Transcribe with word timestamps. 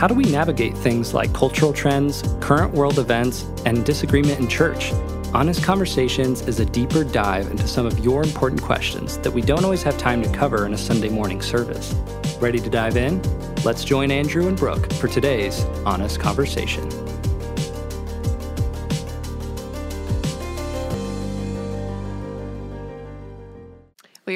How 0.00 0.06
do 0.06 0.14
we 0.14 0.24
navigate 0.24 0.74
things 0.78 1.12
like 1.12 1.30
cultural 1.34 1.74
trends, 1.74 2.22
current 2.40 2.72
world 2.72 2.98
events, 2.98 3.42
and 3.66 3.84
disagreement 3.84 4.40
in 4.40 4.48
church? 4.48 4.94
Honest 5.34 5.62
Conversations 5.62 6.40
is 6.48 6.58
a 6.58 6.64
deeper 6.64 7.04
dive 7.04 7.50
into 7.50 7.68
some 7.68 7.84
of 7.84 7.98
your 7.98 8.22
important 8.22 8.62
questions 8.62 9.18
that 9.18 9.30
we 9.30 9.42
don't 9.42 9.62
always 9.62 9.82
have 9.82 9.98
time 9.98 10.22
to 10.22 10.32
cover 10.32 10.64
in 10.64 10.72
a 10.72 10.78
Sunday 10.78 11.10
morning 11.10 11.42
service. 11.42 11.94
Ready 12.40 12.60
to 12.60 12.70
dive 12.70 12.96
in? 12.96 13.20
Let's 13.62 13.84
join 13.84 14.10
Andrew 14.10 14.48
and 14.48 14.56
Brooke 14.56 14.90
for 14.94 15.08
today's 15.08 15.66
Honest 15.84 16.18
Conversation. 16.18 17.09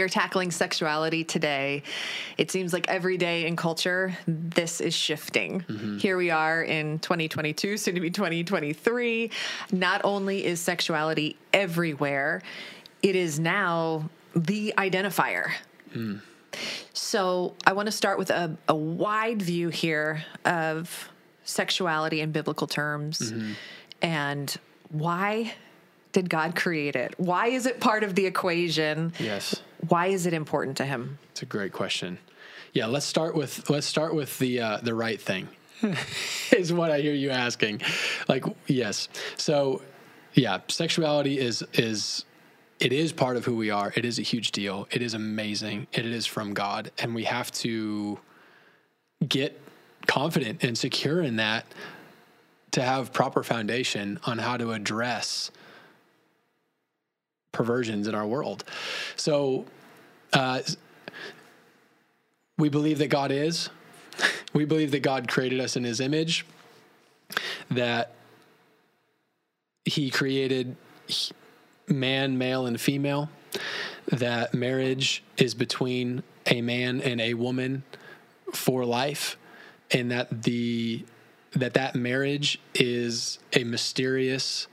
Are 0.04 0.08
tackling 0.08 0.50
sexuality 0.50 1.24
today. 1.24 1.82
It 2.38 2.50
seems 2.50 2.72
like 2.72 2.88
every 2.88 3.16
day 3.16 3.46
in 3.46 3.56
culture, 3.56 4.16
this 4.26 4.80
is 4.80 4.94
shifting. 4.94 5.62
Mm-hmm. 5.62 5.98
Here 5.98 6.16
we 6.16 6.30
are 6.30 6.62
in 6.62 6.98
2022, 7.00 7.76
soon 7.76 7.94
to 7.94 8.00
be 8.00 8.10
2023. 8.10 9.30
Not 9.72 10.02
only 10.04 10.44
is 10.44 10.60
sexuality 10.60 11.36
everywhere, 11.52 12.42
it 13.02 13.16
is 13.16 13.40
now 13.40 14.08
the 14.36 14.74
identifier. 14.78 15.52
Mm. 15.94 16.20
So 16.92 17.54
I 17.66 17.72
want 17.72 17.86
to 17.86 17.92
start 17.92 18.18
with 18.18 18.30
a, 18.30 18.56
a, 18.68 18.74
wide 18.74 19.42
view 19.42 19.70
here 19.70 20.24
of 20.44 21.10
sexuality 21.44 22.20
in 22.20 22.30
biblical 22.30 22.66
terms 22.66 23.18
mm-hmm. 23.18 23.52
and 24.02 24.56
why 24.90 25.54
did 26.14 26.30
God 26.30 26.56
create 26.56 26.96
it? 26.96 27.12
Why 27.18 27.48
is 27.48 27.66
it 27.66 27.80
part 27.80 28.04
of 28.04 28.14
the 28.14 28.24
equation? 28.24 29.12
Yes. 29.18 29.60
Why 29.88 30.06
is 30.06 30.24
it 30.24 30.32
important 30.32 30.78
to 30.78 30.86
him? 30.86 31.18
It's 31.32 31.42
a 31.42 31.46
great 31.46 31.72
question. 31.72 32.18
Yeah, 32.72 32.86
let's 32.86 33.04
start 33.04 33.34
with 33.34 33.68
let's 33.68 33.86
start 33.86 34.14
with 34.14 34.38
the 34.38 34.60
uh, 34.60 34.78
the 34.78 34.94
right 34.94 35.20
thing. 35.20 35.48
is 36.52 36.72
what 36.72 36.90
I 36.90 37.00
hear 37.00 37.12
you 37.12 37.30
asking. 37.30 37.82
Like, 38.28 38.44
yes. 38.66 39.08
So, 39.36 39.82
yeah, 40.32 40.60
sexuality 40.68 41.38
is 41.38 41.62
is 41.74 42.24
it 42.80 42.92
is 42.92 43.12
part 43.12 43.36
of 43.36 43.44
who 43.44 43.56
we 43.56 43.70
are. 43.70 43.92
It 43.96 44.04
is 44.04 44.18
a 44.18 44.22
huge 44.22 44.52
deal. 44.52 44.88
It 44.90 45.02
is 45.02 45.14
amazing. 45.14 45.88
It 45.92 46.06
is 46.06 46.26
from 46.26 46.54
God, 46.54 46.90
and 46.98 47.14
we 47.14 47.24
have 47.24 47.50
to 47.52 48.18
get 49.26 49.60
confident 50.06 50.62
and 50.62 50.78
secure 50.78 51.22
in 51.22 51.36
that 51.36 51.66
to 52.70 52.82
have 52.82 53.12
proper 53.12 53.42
foundation 53.42 54.18
on 54.24 54.38
how 54.38 54.56
to 54.56 54.72
address 54.72 55.50
perversions 57.54 58.06
in 58.06 58.14
our 58.14 58.26
world. 58.26 58.64
So, 59.16 59.64
uh, 60.34 60.60
we 62.58 62.68
believe 62.68 62.98
that 62.98 63.08
God 63.08 63.30
is. 63.32 63.70
We 64.52 64.64
believe 64.64 64.90
that 64.92 65.02
God 65.02 65.26
created 65.26 65.60
us 65.60 65.76
in 65.76 65.84
His 65.84 66.00
image. 66.00 66.44
That 67.70 68.12
He 69.84 70.10
created 70.10 70.76
man, 71.88 72.38
male, 72.38 72.66
and 72.66 72.80
female. 72.80 73.30
That 74.08 74.54
marriage 74.54 75.22
is 75.36 75.54
between 75.54 76.22
a 76.46 76.60
man 76.60 77.00
and 77.00 77.20
a 77.20 77.34
woman 77.34 77.82
for 78.52 78.84
life, 78.84 79.36
and 79.90 80.10
that 80.10 80.42
the 80.42 81.04
that 81.52 81.74
that 81.74 81.94
marriage 81.94 82.58
is 82.74 83.38
a 83.52 83.64
mysterious 83.64 84.66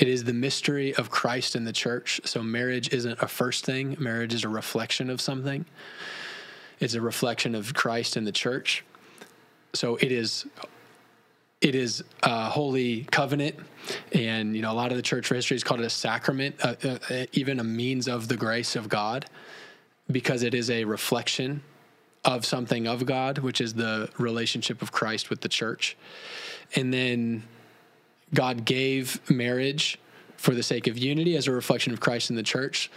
it 0.00 0.08
is 0.08 0.24
the 0.24 0.32
mystery 0.32 0.94
of 0.94 1.10
Christ 1.10 1.54
in 1.54 1.64
the 1.64 1.72
church. 1.72 2.22
So 2.24 2.42
marriage 2.42 2.92
isn't 2.92 3.22
a 3.22 3.28
first 3.28 3.66
thing, 3.66 3.96
marriage 4.00 4.32
is 4.32 4.44
a 4.44 4.48
reflection 4.48 5.10
of 5.10 5.20
something. 5.20 5.66
It's 6.80 6.94
a 6.94 7.02
reflection 7.02 7.54
of 7.54 7.74
Christ 7.74 8.16
in 8.16 8.24
the 8.24 8.32
church. 8.32 8.82
So 9.74 9.96
it 9.96 10.10
is 10.10 10.46
it 11.60 11.74
is 11.74 12.02
a 12.22 12.48
holy 12.48 13.04
covenant 13.10 13.54
and 14.12 14.56
you 14.56 14.62
know 14.62 14.72
a 14.72 14.74
lot 14.74 14.90
of 14.90 14.96
the 14.96 15.02
church 15.02 15.28
history 15.28 15.54
has 15.54 15.62
called 15.62 15.80
it 15.80 15.86
a 15.86 15.90
sacrament 15.90 16.56
uh, 16.62 16.74
uh, 16.82 17.26
even 17.32 17.60
a 17.60 17.64
means 17.64 18.08
of 18.08 18.28
the 18.28 18.36
grace 18.36 18.76
of 18.76 18.88
god 18.88 19.26
because 20.10 20.42
it 20.42 20.54
is 20.54 20.70
a 20.70 20.84
reflection 20.86 21.62
of 22.24 22.46
something 22.46 22.86
of 22.86 23.04
god 23.04 23.36
which 23.38 23.60
is 23.60 23.74
the 23.74 24.08
relationship 24.16 24.80
of 24.80 24.90
christ 24.90 25.28
with 25.28 25.42
the 25.42 25.50
church 25.50 25.98
and 26.76 26.94
then 26.94 27.42
God 28.34 28.64
gave 28.64 29.20
marriage 29.30 29.98
for 30.36 30.54
the 30.54 30.62
sake 30.62 30.86
of 30.86 30.96
unity 30.96 31.36
as 31.36 31.46
a 31.46 31.52
reflection 31.52 31.92
of 31.92 32.00
Christ 32.00 32.30
in 32.30 32.36
the 32.36 32.42
church. 32.42 32.90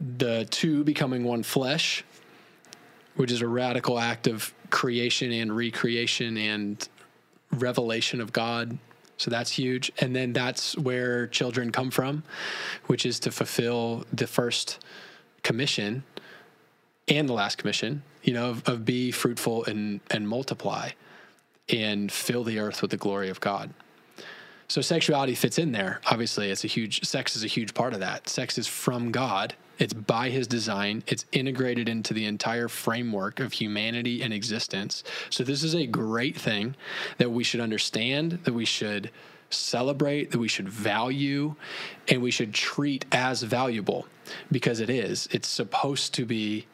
The 0.00 0.46
two 0.50 0.84
becoming 0.84 1.24
one 1.24 1.42
flesh, 1.42 2.04
which 3.16 3.32
is 3.32 3.40
a 3.40 3.48
radical 3.48 3.98
act 3.98 4.26
of 4.26 4.54
creation 4.70 5.32
and 5.32 5.54
recreation 5.54 6.36
and 6.36 6.88
revelation 7.52 8.20
of 8.20 8.32
God. 8.32 8.78
So 9.16 9.30
that's 9.30 9.50
huge. 9.50 9.90
And 9.98 10.14
then 10.14 10.32
that's 10.32 10.76
where 10.76 11.26
children 11.26 11.72
come 11.72 11.90
from, 11.90 12.22
which 12.86 13.06
is 13.06 13.18
to 13.20 13.30
fulfill 13.30 14.04
the 14.12 14.26
first 14.26 14.78
commission 15.42 16.04
and 17.08 17.28
the 17.28 17.32
last 17.32 17.56
commission, 17.56 18.02
you 18.22 18.34
know, 18.34 18.50
of, 18.50 18.68
of 18.68 18.84
be 18.84 19.10
fruitful 19.10 19.64
and, 19.64 20.00
and 20.10 20.28
multiply 20.28 20.90
and 21.68 22.10
fill 22.10 22.44
the 22.44 22.58
earth 22.58 22.82
with 22.82 22.90
the 22.90 22.96
glory 22.96 23.28
of 23.28 23.40
God. 23.40 23.72
So 24.68 24.80
sexuality 24.80 25.34
fits 25.34 25.58
in 25.58 25.72
there. 25.72 26.00
Obviously, 26.06 26.50
it's 26.50 26.64
a 26.64 26.68
huge 26.68 27.04
sex 27.04 27.36
is 27.36 27.44
a 27.44 27.48
huge 27.48 27.72
part 27.74 27.94
of 27.94 28.00
that. 28.00 28.28
Sex 28.28 28.58
is 28.58 28.66
from 28.66 29.12
God. 29.12 29.54
It's 29.78 29.92
by 29.92 30.30
his 30.30 30.46
design. 30.46 31.04
It's 31.06 31.26
integrated 31.32 31.88
into 31.88 32.14
the 32.14 32.24
entire 32.24 32.68
framework 32.68 33.40
of 33.40 33.52
humanity 33.52 34.22
and 34.22 34.32
existence. 34.32 35.04
So 35.30 35.44
this 35.44 35.62
is 35.62 35.74
a 35.74 35.86
great 35.86 36.36
thing 36.36 36.74
that 37.18 37.30
we 37.30 37.44
should 37.44 37.60
understand, 37.60 38.40
that 38.44 38.54
we 38.54 38.64
should 38.64 39.10
celebrate, 39.50 40.32
that 40.32 40.38
we 40.38 40.48
should 40.48 40.68
value, 40.68 41.54
and 42.08 42.22
we 42.22 42.30
should 42.30 42.52
treat 42.52 43.04
as 43.12 43.42
valuable 43.42 44.06
because 44.50 44.80
it 44.80 44.90
is. 44.90 45.28
It's 45.30 45.48
supposed 45.48 46.14
to 46.14 46.24
be 46.24 46.66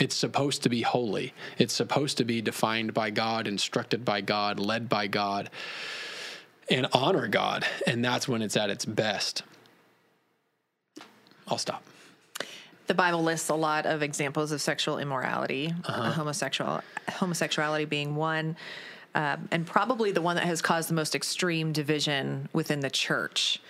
it's 0.00 0.16
supposed 0.16 0.62
to 0.62 0.68
be 0.68 0.80
holy. 0.82 1.34
It's 1.58 1.74
supposed 1.74 2.16
to 2.18 2.24
be 2.24 2.40
defined 2.40 2.94
by 2.94 3.10
God, 3.10 3.46
instructed 3.46 4.04
by 4.04 4.22
God, 4.22 4.58
led 4.58 4.88
by 4.88 5.06
God, 5.06 5.50
and 6.70 6.86
honor 6.92 7.28
God. 7.28 7.66
And 7.86 8.04
that's 8.04 8.26
when 8.26 8.40
it's 8.42 8.56
at 8.56 8.70
its 8.70 8.84
best. 8.84 9.42
I'll 11.46 11.58
stop. 11.58 11.84
The 12.86 12.94
Bible 12.94 13.22
lists 13.22 13.50
a 13.50 13.54
lot 13.54 13.86
of 13.86 14.02
examples 14.02 14.50
of 14.50 14.60
sexual 14.60 14.98
immorality, 14.98 15.72
uh-huh. 15.84 16.12
homosexual 16.12 16.80
homosexuality 17.08 17.84
being 17.84 18.16
one, 18.16 18.56
um, 19.14 19.48
and 19.52 19.66
probably 19.66 20.12
the 20.12 20.22
one 20.22 20.36
that 20.36 20.44
has 20.44 20.62
caused 20.62 20.88
the 20.88 20.94
most 20.94 21.14
extreme 21.14 21.72
division 21.72 22.48
within 22.52 22.80
the 22.80 22.90
church. 22.90 23.60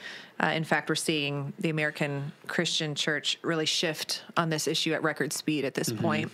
Uh, 0.43 0.49
in 0.49 0.65
fact, 0.65 0.89
we're 0.89 0.95
seeing 0.95 1.53
the 1.59 1.69
American 1.69 2.33
Christian 2.47 2.95
church 2.95 3.39
really 3.43 3.67
shift 3.67 4.23
on 4.37 4.49
this 4.49 4.67
issue 4.67 4.95
at 4.95 5.03
record 5.03 5.33
speed 5.33 5.65
at 5.65 5.75
this 5.75 5.91
mm-hmm. 5.91 6.03
point. 6.03 6.33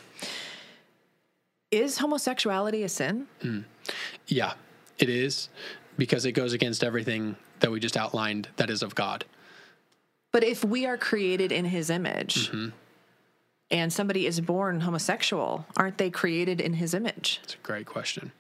Is 1.72 1.98
homosexuality 1.98 2.84
a 2.84 2.88
sin? 2.88 3.26
Mm. 3.42 3.64
Yeah, 4.28 4.54
it 4.98 5.08
is 5.08 5.48
because 5.98 6.24
it 6.24 6.32
goes 6.32 6.52
against 6.52 6.84
everything 6.84 7.34
that 7.60 7.70
we 7.70 7.80
just 7.80 7.96
outlined 7.96 8.48
that 8.56 8.70
is 8.70 8.82
of 8.82 8.94
God. 8.94 9.24
But 10.30 10.44
if 10.44 10.64
we 10.64 10.86
are 10.86 10.96
created 10.96 11.50
in 11.50 11.64
his 11.64 11.90
image, 11.90 12.50
mm-hmm. 12.50 12.68
and 13.72 13.92
somebody 13.92 14.26
is 14.26 14.40
born 14.40 14.82
homosexual, 14.82 15.66
aren't 15.76 15.98
they 15.98 16.10
created 16.10 16.60
in 16.60 16.74
his 16.74 16.94
image? 16.94 17.40
It's 17.42 17.54
a 17.54 17.58
great 17.64 17.86
question. 17.86 18.30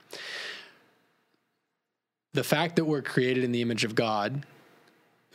The 2.34 2.44
fact 2.44 2.76
that 2.76 2.84
we're 2.84 3.02
created 3.02 3.42
in 3.42 3.50
the 3.50 3.62
image 3.62 3.82
of 3.82 3.94
God 3.94 4.44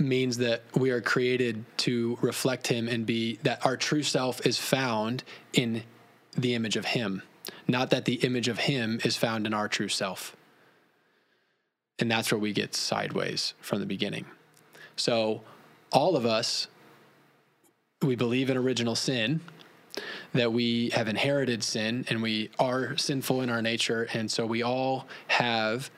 means 0.07 0.37
that 0.37 0.63
we 0.75 0.91
are 0.91 1.01
created 1.01 1.63
to 1.77 2.17
reflect 2.21 2.67
him 2.67 2.87
and 2.87 3.05
be 3.05 3.37
that 3.43 3.65
our 3.65 3.77
true 3.77 4.03
self 4.03 4.45
is 4.45 4.57
found 4.57 5.23
in 5.53 5.83
the 6.37 6.53
image 6.53 6.75
of 6.75 6.85
him, 6.85 7.21
not 7.67 7.89
that 7.89 8.05
the 8.05 8.15
image 8.15 8.47
of 8.47 8.59
him 8.59 8.99
is 9.03 9.17
found 9.17 9.45
in 9.45 9.53
our 9.53 9.67
true 9.67 9.89
self. 9.89 10.35
And 11.99 12.09
that's 12.09 12.31
where 12.31 12.39
we 12.39 12.53
get 12.53 12.73
sideways 12.73 13.53
from 13.61 13.79
the 13.79 13.85
beginning. 13.85 14.25
So, 14.95 15.41
all 15.91 16.15
of 16.15 16.25
us, 16.25 16.67
we 18.01 18.15
believe 18.15 18.49
in 18.49 18.57
original 18.57 18.95
sin, 18.95 19.41
that 20.33 20.53
we 20.53 20.89
have 20.89 21.07
inherited 21.07 21.63
sin 21.63 22.05
and 22.09 22.21
we 22.21 22.49
are 22.59 22.95
sinful 22.97 23.41
in 23.41 23.49
our 23.49 23.61
nature. 23.61 24.07
And 24.13 24.31
so 24.31 24.45
we 24.45 24.63
all 24.63 25.07
have 25.27 25.91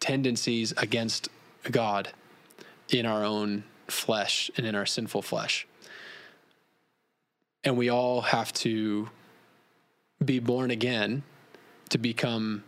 tendencies 0.00 0.72
against 0.76 1.28
God 1.70 2.10
in 2.90 3.06
our 3.06 3.24
own 3.24 3.64
flesh 3.88 4.50
and 4.56 4.66
in 4.66 4.74
our 4.74 4.86
sinful 4.86 5.22
flesh. 5.22 5.66
And 7.64 7.76
we 7.76 7.88
all 7.88 8.20
have 8.22 8.52
to 8.54 9.10
be 10.24 10.38
born 10.38 10.70
again 10.70 11.22
to 11.90 11.98
become 11.98 12.64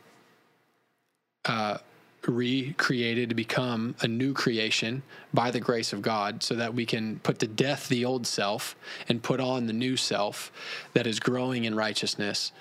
uh, 1.44 1.78
recreated 2.26 3.30
to 3.30 3.34
become 3.34 3.94
a 4.02 4.08
new 4.08 4.34
creation 4.34 5.02
by 5.32 5.50
the 5.50 5.60
grace 5.60 5.92
of 5.92 6.02
God 6.02 6.42
so 6.42 6.54
that 6.54 6.74
we 6.74 6.84
can 6.84 7.18
put 7.20 7.38
to 7.38 7.46
death 7.46 7.88
the 7.88 8.04
old 8.04 8.26
self 8.26 8.76
and 9.08 9.22
put 9.22 9.40
on 9.40 9.66
the 9.66 9.72
new 9.72 9.96
self 9.96 10.52
that 10.92 11.06
is 11.06 11.18
growing 11.18 11.64
in 11.64 11.74
righteousness, 11.74 12.52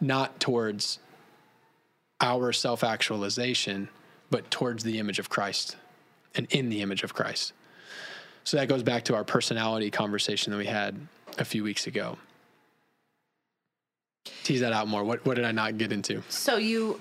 not 0.00 0.40
towards 0.40 0.98
our 2.20 2.52
self 2.52 2.82
actualization, 2.82 3.88
but 4.30 4.50
towards 4.50 4.82
the 4.82 4.98
image 4.98 5.18
of 5.18 5.28
Christ 5.28 5.76
and 6.34 6.46
in 6.50 6.68
the 6.68 6.82
image 6.82 7.02
of 7.02 7.14
Christ. 7.14 7.52
So 8.44 8.56
that 8.56 8.68
goes 8.68 8.82
back 8.82 9.04
to 9.04 9.14
our 9.14 9.24
personality 9.24 9.90
conversation 9.90 10.50
that 10.50 10.56
we 10.56 10.66
had 10.66 10.96
a 11.38 11.44
few 11.44 11.62
weeks 11.62 11.86
ago. 11.86 12.18
Tease 14.44 14.60
that 14.60 14.72
out 14.72 14.88
more. 14.88 15.04
What, 15.04 15.24
what 15.24 15.34
did 15.34 15.44
I 15.44 15.52
not 15.52 15.78
get 15.78 15.92
into? 15.92 16.22
So 16.28 16.56
you 16.56 17.00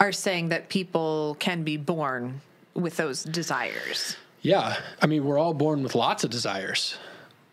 are 0.00 0.12
saying 0.12 0.48
that 0.48 0.68
people 0.68 1.36
can 1.38 1.62
be 1.62 1.76
born 1.76 2.40
with 2.74 2.96
those 2.96 3.22
desires. 3.22 4.16
Yeah. 4.40 4.76
I 5.00 5.06
mean, 5.06 5.24
we're 5.24 5.38
all 5.38 5.54
born 5.54 5.82
with 5.82 5.94
lots 5.94 6.24
of 6.24 6.30
desires 6.30 6.98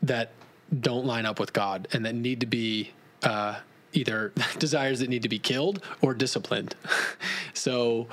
that 0.01 0.31
don't 0.80 1.06
line 1.06 1.25
up 1.25 1.39
with 1.39 1.54
God 1.54 1.88
and 1.94 2.06
that 2.06 2.15
need 2.15 2.39
to 2.39 2.45
be 2.45 2.92
uh, 3.24 3.60
either 3.94 4.33
desires 4.60 5.00
that 5.00 5.10
need 5.10 5.24
to 5.24 5.30
be 5.30 5.39
killed 5.39 5.83
or 6.01 6.13
disciplined. 6.13 6.75
so, 7.54 8.07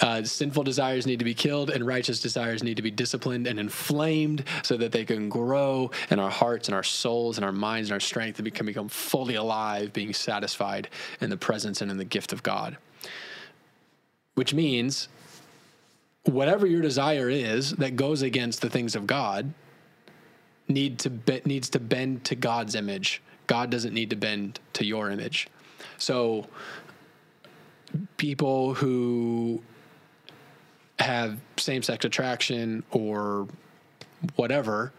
uh, 0.00 0.22
sinful 0.22 0.64
desires 0.64 1.06
need 1.06 1.18
to 1.18 1.24
be 1.24 1.34
killed, 1.34 1.70
and 1.70 1.86
righteous 1.86 2.20
desires 2.20 2.62
need 2.62 2.76
to 2.76 2.82
be 2.82 2.90
disciplined 2.90 3.46
and 3.46 3.58
inflamed 3.58 4.44
so 4.62 4.76
that 4.76 4.92
they 4.92 5.04
can 5.04 5.28
grow 5.28 5.90
in 6.10 6.18
our 6.18 6.30
hearts 6.30 6.68
and 6.68 6.74
our 6.74 6.82
souls 6.82 7.38
and 7.38 7.44
our 7.44 7.52
minds 7.52 7.90
and 7.90 7.94
our 7.94 8.00
strength 8.00 8.38
and 8.38 8.54
can 8.54 8.66
become 8.66 8.88
fully 8.88 9.34
alive, 9.34 9.92
being 9.92 10.12
satisfied 10.12 10.88
in 11.20 11.30
the 11.30 11.36
presence 11.36 11.80
and 11.80 11.90
in 11.90 11.96
the 11.96 12.04
gift 12.04 12.32
of 12.32 12.42
God. 12.42 12.76
Which 14.34 14.52
means 14.52 15.08
whatever 16.24 16.66
your 16.66 16.82
desire 16.82 17.28
is 17.30 17.72
that 17.72 17.96
goes 17.96 18.22
against 18.22 18.60
the 18.60 18.68
things 18.68 18.94
of 18.94 19.06
God 19.06 19.52
need 20.68 20.98
to 21.00 21.10
be, 21.10 21.40
needs 21.44 21.70
to 21.70 21.78
bend 21.78 22.24
to 22.24 22.34
God's 22.34 22.74
image. 22.74 23.22
God 23.46 23.70
doesn't 23.70 23.94
need 23.94 24.10
to 24.10 24.16
bend 24.16 24.58
to 24.74 24.84
your 24.84 25.10
image. 25.10 25.48
So 25.98 26.46
people 28.16 28.74
who 28.74 29.62
have 31.06 31.38
same-sex 31.56 32.04
attraction 32.04 32.82
or 32.90 33.48
whatever 34.36 34.92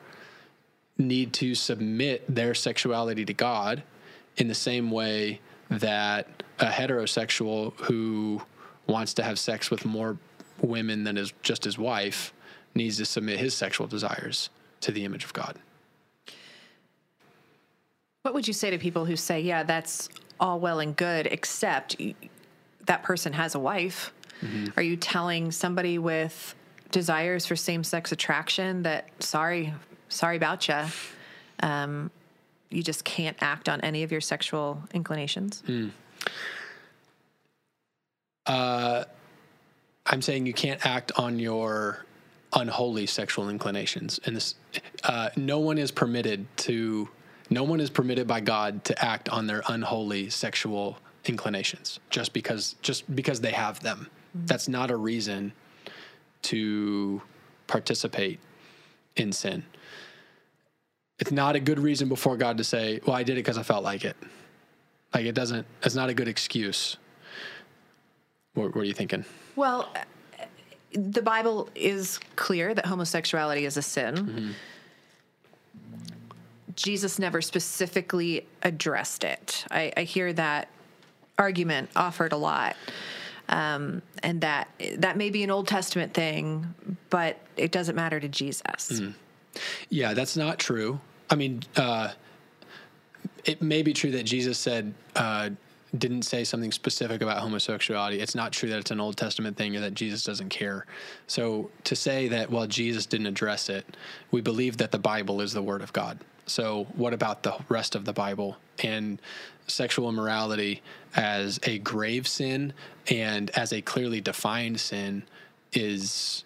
need 0.98 1.34
to 1.34 1.54
submit 1.54 2.24
their 2.34 2.54
sexuality 2.56 3.26
to 3.26 3.34
God 3.34 3.84
in 4.38 4.48
the 4.48 4.56
same 4.56 4.90
way 4.90 5.40
that 5.70 6.44
a 6.60 6.66
heterosexual 6.66 7.74
who 7.82 8.42
wants 8.88 9.14
to 9.16 9.24
have 9.24 9.38
sex 9.38 9.70
with 9.70 9.86
more 9.86 10.18
women 10.62 11.04
than 11.04 11.18
is 11.18 11.34
just 11.44 11.64
his 11.64 11.78
wife 11.78 12.34
needs 12.74 12.98
to 12.98 13.06
submit 13.06 13.40
his 13.40 13.54
sexual 13.54 13.86
desires 13.86 14.50
to 14.82 14.92
the 14.92 15.04
image 15.04 15.24
of 15.24 15.34
God. 15.34 15.58
What 18.24 18.34
would 18.34 18.48
you 18.48 18.54
say 18.54 18.72
to 18.72 18.78
people 18.78 19.06
who 19.06 19.16
say, 19.16 19.40
yeah, 19.40 19.64
that's 19.64 20.10
all 20.40 20.60
well 20.60 20.80
and 20.80 20.96
good, 20.96 21.28
except 21.28 21.96
that 22.86 23.04
person 23.04 23.34
has 23.34 23.56
a 23.56 23.60
wife? 23.60 24.14
Mm-hmm. 24.42 24.80
Are 24.80 24.84
you 24.84 24.96
telling 24.96 25.52
somebody 25.52 25.98
with 25.98 26.56
desires 26.92 27.46
for 27.46 27.56
same 27.56 27.84
sex 27.84 28.12
attraction 28.12 28.84
that, 28.84 29.10
sorry, 29.20 29.74
sorry 30.10 30.38
about 30.38 30.68
you? 30.68 30.82
Um, 31.62 32.12
you 32.70 32.84
just 32.84 33.04
can't 33.04 33.38
act 33.42 33.70
on 33.70 33.82
any 33.82 34.04
of 34.04 34.12
your 34.12 34.22
sexual 34.22 34.82
inclinations? 34.94 35.64
Mm. 35.68 35.92
Uh, 38.46 39.04
I'm 40.06 40.22
saying 40.22 40.46
you 40.46 40.54
can't 40.54 40.86
act 40.86 41.12
on 41.18 41.40
your 41.40 42.06
unholy 42.54 43.06
sexual 43.06 43.50
inclinations, 43.50 44.20
and 44.26 44.36
this, 44.36 44.56
uh, 45.04 45.30
no 45.36 45.60
one 45.60 45.78
is 45.78 45.92
permitted 45.92 46.46
to. 46.58 47.10
No 47.50 47.64
one 47.64 47.80
is 47.80 47.90
permitted 47.90 48.28
by 48.28 48.42
God 48.42 48.84
to 48.86 49.06
act 49.06 49.30
on 49.30 49.48
their 49.48 49.64
unholy 49.70 50.30
sexual 50.30 50.98
inclinations 51.26 52.00
just 52.10 52.34
because 52.34 52.76
just 52.82 53.14
because 53.16 53.40
they 53.40 53.52
have 53.52 53.80
them. 53.82 54.10
Mm-hmm. 54.38 54.46
That's 54.46 54.68
not 54.68 54.92
a 54.92 54.96
reason 54.96 55.54
to 56.44 57.22
participate 57.68 58.40
in 59.16 59.32
sin. 59.32 59.64
It's 61.20 61.32
not 61.32 61.56
a 61.56 61.60
good 61.60 61.80
reason 61.80 62.10
before 62.10 62.38
God 62.38 62.58
to 62.60 62.64
say, 62.64 63.00
"Well, 63.06 63.16
I 63.16 63.24
did 63.24 63.34
it 63.34 63.44
because 63.44 63.58
I 63.58 63.64
felt 63.64 63.84
like 63.84 64.06
it." 64.06 64.16
Like 65.14 65.26
it 65.26 65.34
doesn't. 65.34 65.66
It's 65.84 65.96
not 65.96 66.10
a 66.10 66.14
good 66.14 66.28
excuse. 66.28 66.98
What, 68.54 68.76
what 68.76 68.82
are 68.82 68.86
you 68.86 68.94
thinking? 68.94 69.26
Well, 69.56 69.92
the 70.94 71.22
Bible 71.22 71.70
is 71.76 72.20
clear 72.36 72.74
that 72.74 72.86
homosexuality 72.86 73.66
is 73.66 73.78
a 73.78 73.82
sin. 73.82 74.16
Mm-hmm. 74.16 74.52
Jesus 76.76 77.18
never 77.18 77.42
specifically 77.42 78.46
addressed 78.62 79.24
it. 79.24 79.66
I, 79.72 79.92
I, 79.98 80.04
hear 80.04 80.32
that 80.34 80.70
argument 81.40 81.90
offered 81.96 82.34
a 82.34 82.38
lot, 82.38 82.76
um, 83.50 84.02
and 84.24 84.42
that 84.42 84.70
that 84.98 85.18
may 85.18 85.30
be 85.30 85.44
an 85.44 85.52
Old 85.52 85.68
Testament 85.68 86.14
thing, 86.14 86.74
but 87.10 87.38
it 87.56 87.72
doesn't 87.72 87.96
matter 87.96 88.20
to 88.20 88.28
Jesus. 88.28 88.92
Mm. 88.92 89.14
Yeah, 89.90 90.14
that's 90.14 90.38
not 90.38 90.60
true. 90.60 91.00
I 91.30 91.36
mean, 91.36 91.64
uh, 91.76 92.14
it 93.46 93.62
may 93.62 93.82
be 93.82 93.94
true 93.94 94.12
that 94.12 94.24
Jesus 94.24 94.58
said, 94.58 94.94
uh, 95.16 95.50
didn't 95.98 96.24
say 96.24 96.44
something 96.44 96.72
specific 96.72 97.22
about 97.22 97.38
homosexuality. 97.40 98.20
It's 98.20 98.36
not 98.36 98.52
true 98.52 98.70
that 98.70 98.80
it's 98.80 98.92
an 98.92 99.00
Old 99.00 99.18
Testament 99.18 99.56
thing 99.56 99.76
or 99.76 99.80
that 99.80 99.94
Jesus 99.94 100.24
doesn't 100.24 100.50
care. 100.50 100.86
So 101.28 101.72
to 101.86 101.96
say 101.96 102.28
that, 102.28 102.52
well, 102.52 102.68
Jesus 102.68 103.06
didn't 103.06 103.28
address 103.28 103.70
it, 103.70 103.98
we 104.32 104.42
believe 104.42 104.78
that 104.78 104.92
the 104.92 105.00
Bible 105.00 105.42
is 105.42 105.54
the 105.54 105.62
Word 105.62 105.82
of 105.82 105.94
God. 105.94 106.20
So 106.48 106.88
what 106.96 107.14
about 107.14 107.44
the 107.44 107.56
rest 107.70 107.94
of 107.96 108.06
the 108.06 108.14
Bible 108.14 108.58
and 108.82 109.22
sexual 109.68 110.10
immorality 110.10 110.82
as 111.16 111.60
a 111.64 111.78
grave 111.80 112.28
sin 112.28 112.74
and 113.10 113.50
as 113.52 113.74
a 113.74 113.82
clearly 113.82 114.22
defined 114.22 114.80
sin 114.80 115.24
is 115.74 116.46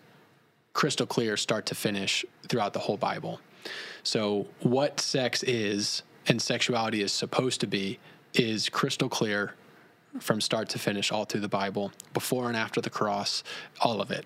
crystal 0.74 1.06
clear 1.06 1.38
start 1.38 1.68
to 1.68 1.75
finish 1.75 2.25
throughout 2.48 2.74
the 2.74 2.80
whole 2.80 2.98
Bible. 2.98 3.39
So 4.03 4.48
what 4.62 5.00
sex 5.00 5.44
is 5.44 6.01
and 6.27 6.42
sexuality 6.42 7.01
is 7.01 7.12
supposed 7.12 7.62
to 7.62 7.68
be 7.68 8.00
is 8.33 8.69
crystal 8.69 9.09
clear 9.09 9.54
from 10.19 10.42
start 10.42 10.69
to 10.69 10.80
finish 10.80 11.12
all 11.12 11.25
through 11.25 11.42
the 11.42 11.47
Bible, 11.47 11.92
before 12.13 12.47
and 12.47 12.57
after 12.57 12.81
the 12.81 12.89
cross, 12.89 13.44
all 13.80 14.01
of 14.01 14.12
it. 14.12 14.25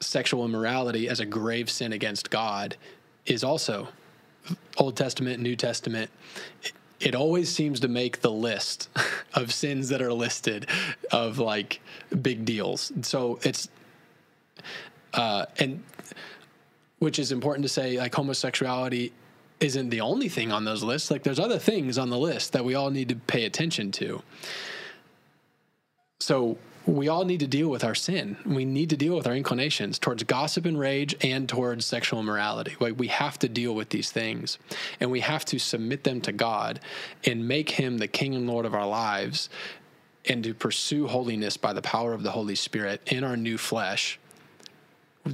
Sexual 0.00 0.44
immorality 0.44 1.08
as 1.08 1.20
a 1.20 1.26
grave 1.26 1.70
sin 1.70 1.92
against 1.92 2.30
God 2.30 2.76
is 3.24 3.42
also 3.42 3.88
Old 4.76 4.96
Testament, 4.96 5.40
New 5.40 5.56
Testament. 5.56 6.10
It, 7.00 7.14
always 7.14 7.54
seems 7.54 7.80
to 7.80 7.88
make 7.88 8.20
the 8.20 8.30
list 8.30 8.88
of 9.34 9.52
sins 9.52 9.88
that 9.90 10.00
are 10.00 10.12
listed 10.12 10.66
of 11.12 11.38
like 11.38 11.80
big 12.22 12.44
deals. 12.44 12.92
So 13.02 13.38
it's, 13.42 13.68
uh, 15.12 15.46
and 15.58 15.82
which 16.98 17.18
is 17.18 17.32
important 17.32 17.64
to 17.64 17.68
say, 17.68 17.98
like 17.98 18.14
homosexuality 18.14 19.12
isn't 19.60 19.90
the 19.90 20.00
only 20.00 20.28
thing 20.28 20.52
on 20.52 20.64
those 20.64 20.82
lists. 20.82 21.10
Like 21.10 21.22
there's 21.22 21.38
other 21.38 21.58
things 21.58 21.98
on 21.98 22.10
the 22.10 22.18
list 22.18 22.52
that 22.52 22.64
we 22.64 22.74
all 22.74 22.90
need 22.90 23.08
to 23.10 23.16
pay 23.16 23.44
attention 23.44 23.92
to. 23.92 24.22
So 26.20 26.56
we 26.86 27.08
all 27.08 27.24
need 27.24 27.40
to 27.40 27.46
deal 27.46 27.68
with 27.68 27.82
our 27.82 27.94
sin. 27.94 28.36
We 28.44 28.64
need 28.64 28.90
to 28.90 28.96
deal 28.96 29.16
with 29.16 29.26
our 29.26 29.34
inclinations 29.34 29.98
towards 29.98 30.22
gossip 30.24 30.66
and 30.66 30.78
rage 30.78 31.16
and 31.22 31.48
towards 31.48 31.86
sexual 31.86 32.20
immorality. 32.20 32.76
Like 32.78 32.98
we 32.98 33.08
have 33.08 33.38
to 33.40 33.48
deal 33.48 33.74
with 33.74 33.88
these 33.88 34.10
things 34.10 34.58
and 35.00 35.10
we 35.10 35.20
have 35.20 35.44
to 35.46 35.58
submit 35.58 36.04
them 36.04 36.20
to 36.22 36.32
God 36.32 36.80
and 37.24 37.48
make 37.48 37.70
him 37.70 37.98
the 37.98 38.08
king 38.08 38.34
and 38.34 38.46
lord 38.46 38.66
of 38.66 38.74
our 38.74 38.86
lives 38.86 39.48
and 40.26 40.44
to 40.44 40.54
pursue 40.54 41.06
holiness 41.06 41.56
by 41.56 41.72
the 41.72 41.82
power 41.82 42.12
of 42.12 42.22
the 42.22 42.30
Holy 42.30 42.54
Spirit 42.54 43.00
in 43.06 43.24
our 43.24 43.36
new 43.36 43.58
flesh. 43.58 44.18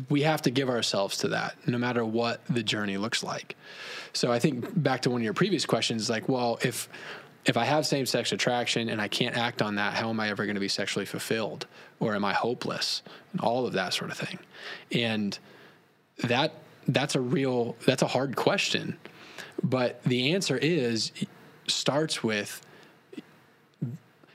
We 0.09 0.23
have 0.23 0.43
to 0.43 0.51
give 0.51 0.69
ourselves 0.69 1.17
to 1.19 1.29
that 1.29 1.57
no 1.67 1.79
matter 1.79 2.05
what 2.05 2.45
the 2.47 2.63
journey 2.63 2.97
looks 2.97 3.25
like. 3.25 3.57
So 4.13 4.31
I 4.31 4.39
think 4.39 4.83
back 4.83 5.03
to 5.03 5.11
one 5.11 5.21
of 5.21 5.25
your 5.25 5.35
previous 5.35 5.67
questions, 5.67 6.09
like, 6.09 6.29
well, 6.29 6.59
if 6.63 6.89
if 7.47 7.57
I 7.57 7.65
have 7.65 7.87
same 7.87 8.07
sex 8.07 8.33
attraction 8.33 8.89
and 8.89 9.01
I 9.01 9.09
can't 9.09 9.37
act 9.37 9.63
on 9.63 9.77
that, 9.77 9.95
how 9.95 10.11
am 10.11 10.21
I 10.21 10.29
ever 10.29 10.45
going 10.45 10.55
to 10.55 10.61
be 10.61 10.69
sexually 10.69 11.07
fulfilled? 11.07 11.67
Or 11.99 12.15
am 12.15 12.25
I 12.25 12.33
hopeless? 12.33 13.03
And 13.33 13.41
all 13.41 13.67
of 13.67 13.73
that 13.73 13.95
sort 13.95 14.11
of 14.11 14.19
thing. 14.19 14.39
And 14.93 15.39
that 16.25 16.53
that's 16.89 17.15
a 17.15 17.21
real 17.21 17.77
that's 17.87 18.03
a 18.03 18.07
hard 18.07 18.37
question. 18.37 18.99
But 19.63 20.03
the 20.05 20.33
answer 20.35 20.57
is 20.57 21.13
starts 21.67 22.23
with 22.23 22.61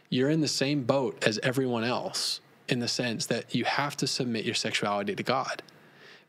you're 0.09 0.29
in 0.29 0.41
the 0.41 0.47
same 0.47 0.83
boat 0.83 1.23
as 1.25 1.39
everyone 1.43 1.83
else 1.83 2.39
in 2.69 2.79
the 2.79 2.87
sense 2.87 3.25
that 3.27 3.53
you 3.53 3.65
have 3.65 3.97
to 3.97 4.07
submit 4.07 4.45
your 4.45 4.55
sexuality 4.55 5.15
to 5.15 5.23
God. 5.23 5.61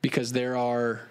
Because 0.02 0.32
there 0.32 0.56
are 0.56 1.08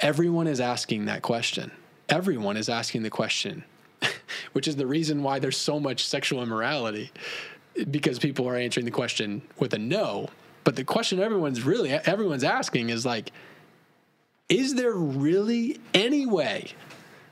Everyone 0.00 0.46
is 0.46 0.60
asking 0.60 1.04
that 1.04 1.20
question. 1.20 1.70
Everyone 2.10 2.56
is 2.56 2.68
asking 2.68 3.04
the 3.04 3.10
question, 3.10 3.64
which 4.52 4.66
is 4.68 4.76
the 4.76 4.86
reason 4.86 5.22
why 5.22 5.38
there's 5.38 5.56
so 5.56 5.80
much 5.80 6.04
sexual 6.04 6.42
immorality. 6.42 7.10
because 7.90 8.18
people 8.18 8.48
are 8.48 8.56
answering 8.56 8.84
the 8.84 8.90
question 8.90 9.42
with 9.58 9.72
a 9.74 9.78
no. 9.78 10.28
But 10.64 10.76
the 10.76 10.84
question 10.84 11.20
everyone's 11.20 11.62
really 11.62 11.90
everyone's 11.90 12.44
asking 12.44 12.90
is 12.90 13.06
like, 13.06 13.32
is 14.48 14.74
there 14.74 14.92
really 14.92 15.78
any 15.94 16.26
way 16.26 16.72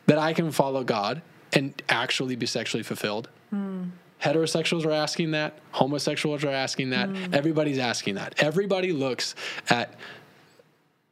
that 0.06 0.18
I 0.18 0.32
can 0.32 0.52
follow 0.52 0.84
God 0.84 1.20
and 1.52 1.80
actually 1.88 2.36
be 2.36 2.46
sexually 2.46 2.84
fulfilled? 2.84 3.28
Hmm. 3.50 3.84
Heterosexuals 4.22 4.84
are 4.86 4.92
asking 4.92 5.32
that. 5.32 5.58
Homosexuals 5.72 6.44
are 6.44 6.50
asking 6.50 6.90
that. 6.90 7.08
Hmm. 7.08 7.34
Everybody's 7.34 7.78
asking 7.78 8.14
that. 8.14 8.34
Everybody 8.42 8.92
looks 8.92 9.34
at 9.68 9.94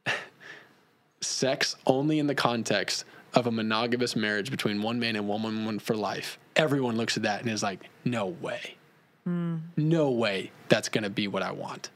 sex 1.21 1.75
only 1.85 2.19
in 2.19 2.27
the 2.27 2.35
context 2.35 3.05
of 3.37 3.45
a 3.45 3.51
monogamous 3.51 4.15
marriage 4.15 4.49
between 4.49 4.81
one 4.81 4.99
man 4.99 5.15
and 5.15 5.27
one 5.27 5.43
woman 5.43 5.77
for 5.77 5.95
life. 5.95 6.39
Everyone 6.55 6.97
looks 6.97 7.17
at 7.17 7.23
that 7.23 7.41
and 7.41 7.49
is 7.51 7.61
like, 7.61 7.87
no 8.03 8.25
way. 8.25 8.75
Hmm. 9.25 9.57
No 9.77 10.09
way 10.09 10.51
that's 10.69 10.89
going 10.89 11.03
to 11.03 11.09
be 11.11 11.27
what 11.27 11.43
I 11.43 11.51
want. 11.51 11.91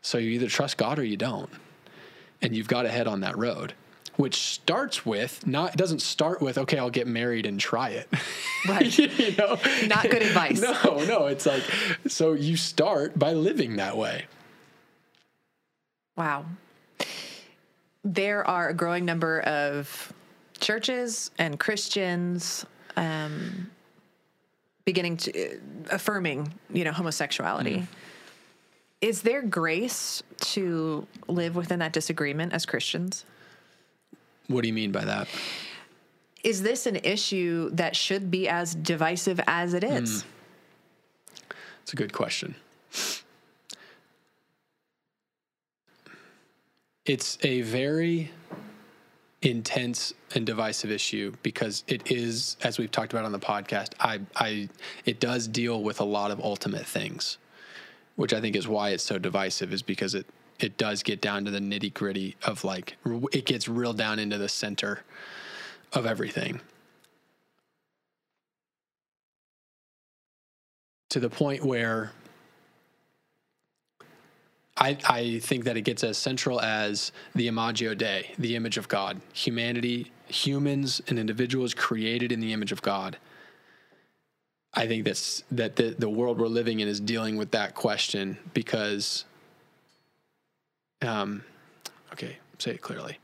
So 0.00 0.16
you 0.16 0.30
either 0.30 0.48
trust 0.48 0.78
God 0.78 0.98
or 0.98 1.04
you 1.04 1.18
don't. 1.18 1.50
And 2.40 2.56
you've 2.56 2.66
got 2.66 2.82
to 2.82 2.88
head 2.88 3.06
on 3.06 3.20
that 3.20 3.36
road, 3.36 3.74
which 4.16 4.36
starts 4.36 5.04
with 5.04 5.46
not, 5.46 5.74
it 5.74 5.76
doesn't 5.76 6.00
start 6.00 6.40
with, 6.40 6.56
okay, 6.56 6.78
I'll 6.78 6.88
get 6.88 7.06
married 7.06 7.44
and 7.44 7.60
try 7.60 7.90
it. 7.90 8.08
Right. 8.66 8.96
you 8.96 9.36
know? 9.36 9.58
Not 9.88 10.04
good 10.04 10.22
advice. 10.22 10.58
No, 10.84 11.04
no. 11.04 11.26
It's 11.26 11.44
like, 11.44 11.62
so 12.08 12.32
you 12.32 12.56
start 12.56 13.18
by 13.18 13.34
living 13.34 13.76
that 13.76 13.98
way. 13.98 14.24
Wow. 16.16 16.46
There 18.04 18.46
are 18.46 18.68
a 18.68 18.74
growing 18.74 19.04
number 19.04 19.40
of 19.40 20.12
churches 20.60 21.30
and 21.38 21.58
Christians 21.58 22.66
um, 22.96 23.70
beginning 24.84 25.16
to 25.18 25.30
uh, 25.32 25.56
affirming, 25.90 26.52
you 26.72 26.84
know, 26.84 26.92
homosexuality. 26.92 27.86
Is 29.00 29.22
there 29.22 29.42
grace 29.42 30.22
to 30.40 31.06
live 31.28 31.56
within 31.56 31.80
that 31.80 31.92
disagreement 31.92 32.52
as 32.52 32.64
Christians? 32.64 33.24
What 34.48 34.62
do 34.62 34.68
you 34.68 34.74
mean 34.74 34.92
by 34.92 35.04
that? 35.04 35.28
Is 36.42 36.62
this 36.62 36.86
an 36.86 36.96
issue 36.96 37.70
that 37.70 37.96
should 37.96 38.30
be 38.30 38.48
as 38.48 38.74
divisive 38.74 39.40
as 39.46 39.72
it 39.72 39.82
is? 39.82 40.24
It's 41.82 41.92
a 41.92 41.96
good 41.96 42.12
question. 42.12 42.54
It's 47.06 47.36
a 47.42 47.60
very 47.60 48.30
intense 49.42 50.14
and 50.34 50.46
divisive 50.46 50.90
issue 50.90 51.34
because 51.42 51.84
it 51.86 52.10
is, 52.10 52.56
as 52.62 52.78
we've 52.78 52.90
talked 52.90 53.12
about 53.12 53.26
on 53.26 53.32
the 53.32 53.38
podcast, 53.38 53.92
I, 54.00 54.20
I, 54.36 54.70
it 55.04 55.20
does 55.20 55.46
deal 55.46 55.82
with 55.82 56.00
a 56.00 56.04
lot 56.04 56.30
of 56.30 56.40
ultimate 56.40 56.86
things, 56.86 57.36
which 58.16 58.32
I 58.32 58.40
think 58.40 58.56
is 58.56 58.66
why 58.66 58.90
it's 58.90 59.04
so 59.04 59.18
divisive, 59.18 59.72
is 59.74 59.82
because 59.82 60.14
it, 60.14 60.26
it 60.60 60.78
does 60.78 61.02
get 61.02 61.20
down 61.20 61.44
to 61.44 61.50
the 61.50 61.58
nitty 61.58 61.92
gritty 61.92 62.36
of 62.46 62.64
like, 62.64 62.96
it 63.32 63.44
gets 63.44 63.68
real 63.68 63.92
down 63.92 64.18
into 64.18 64.38
the 64.38 64.48
center 64.48 65.02
of 65.92 66.06
everything. 66.06 66.62
To 71.10 71.20
the 71.20 71.28
point 71.28 71.62
where 71.62 72.12
I, 74.76 74.98
I 75.08 75.38
think 75.38 75.64
that 75.64 75.76
it 75.76 75.82
gets 75.82 76.02
as 76.02 76.18
central 76.18 76.60
as 76.60 77.12
the 77.34 77.46
Imago 77.46 77.94
Dei, 77.94 78.32
the 78.38 78.56
image 78.56 78.76
of 78.76 78.88
God. 78.88 79.20
Humanity, 79.32 80.10
humans, 80.26 81.00
and 81.06 81.18
individuals 81.18 81.74
created 81.74 82.32
in 82.32 82.40
the 82.40 82.52
image 82.52 82.72
of 82.72 82.82
God. 82.82 83.16
I 84.74 84.88
think 84.88 85.04
that's 85.04 85.44
that 85.52 85.76
the, 85.76 85.94
the 85.96 86.08
world 86.08 86.40
we're 86.40 86.48
living 86.48 86.80
in 86.80 86.88
is 86.88 86.98
dealing 86.98 87.36
with 87.36 87.52
that 87.52 87.76
question 87.76 88.36
because 88.52 89.24
um 91.00 91.44
okay, 92.12 92.38
say 92.58 92.72
it 92.72 92.82
clearly. 92.82 93.18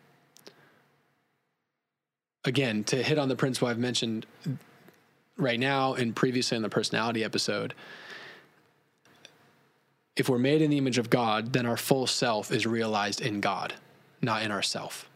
Again, 2.45 2.85
to 2.85 3.03
hit 3.03 3.19
on 3.19 3.29
the 3.29 3.37
principle 3.37 3.69
I've 3.69 3.79
mentioned 3.79 4.27
right 5.37 5.59
now 5.59 5.95
and 5.95 6.15
previously 6.15 6.57
in 6.57 6.63
the 6.63 6.69
personality 6.69 7.25
episode, 7.25 7.75
if 10.21 10.29
we're 10.29 10.39
made 10.39 10.61
in 10.61 10.71
the 10.71 10.77
image 10.77 10.99
of 10.99 11.09
God, 11.09 11.55
then 11.55 11.65
our 11.65 11.79
full 11.79 12.07
self 12.07 12.53
is 12.53 12.67
realized 12.67 13.23
in 13.23 13.41
God, 13.41 13.73
not 14.21 14.43
in 14.43 14.53
ourself. 14.53 15.09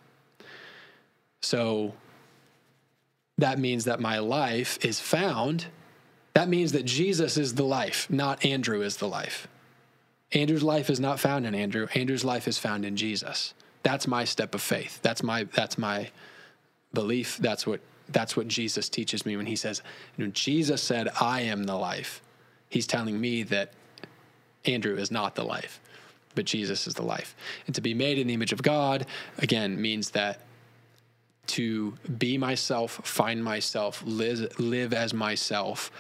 So 1.42 1.92
that 3.36 3.58
means 3.58 3.84
that 3.84 4.00
my 4.00 4.18
life 4.18 4.82
is 4.82 5.00
found. 5.00 5.66
That 6.32 6.48
means 6.48 6.72
that 6.72 6.86
Jesus 6.86 7.36
is 7.36 7.54
the 7.54 7.64
life, 7.64 8.08
not 8.08 8.46
Andrew 8.46 8.80
is 8.80 8.96
the 8.96 9.06
life. 9.06 9.46
Andrew's 10.32 10.62
life 10.62 10.88
is 10.88 10.98
not 10.98 11.20
found 11.20 11.44
in 11.44 11.54
Andrew. 11.54 11.86
Andrew's 11.94 12.24
life 12.24 12.48
is 12.48 12.56
found 12.56 12.86
in 12.86 12.96
Jesus. 12.96 13.52
That's 13.82 14.06
my 14.06 14.24
step 14.24 14.54
of 14.54 14.62
faith. 14.62 15.00
That's 15.02 15.22
my 15.22 15.44
that's 15.44 15.76
my 15.76 16.10
belief. 16.94 17.36
That's 17.36 17.66
what 17.66 17.80
that's 18.08 18.38
what 18.38 18.48
Jesus 18.48 18.88
teaches 18.88 19.26
me 19.26 19.36
when 19.36 19.46
he 19.46 19.56
says, 19.56 19.82
when 20.16 20.32
Jesus 20.32 20.82
said, 20.82 21.10
I 21.20 21.42
am 21.42 21.64
the 21.64 21.76
life. 21.76 22.22
He's 22.70 22.86
telling 22.86 23.20
me 23.20 23.42
that 23.44 23.74
Andrew 24.66 24.96
is 24.96 25.10
not 25.10 25.34
the 25.34 25.44
life, 25.44 25.80
but 26.34 26.44
Jesus 26.44 26.86
is 26.86 26.94
the 26.94 27.02
life. 27.02 27.34
And 27.66 27.74
to 27.74 27.80
be 27.80 27.94
made 27.94 28.18
in 28.18 28.26
the 28.26 28.34
image 28.34 28.52
of 28.52 28.62
God, 28.62 29.06
again, 29.38 29.80
means 29.80 30.10
that 30.10 30.40
to 31.46 31.94
be 32.18 32.38
myself, 32.38 33.00
find 33.04 33.44
myself, 33.44 34.02
live, 34.06 34.58
live 34.58 34.92
as 34.94 35.12
myself, 35.12 35.90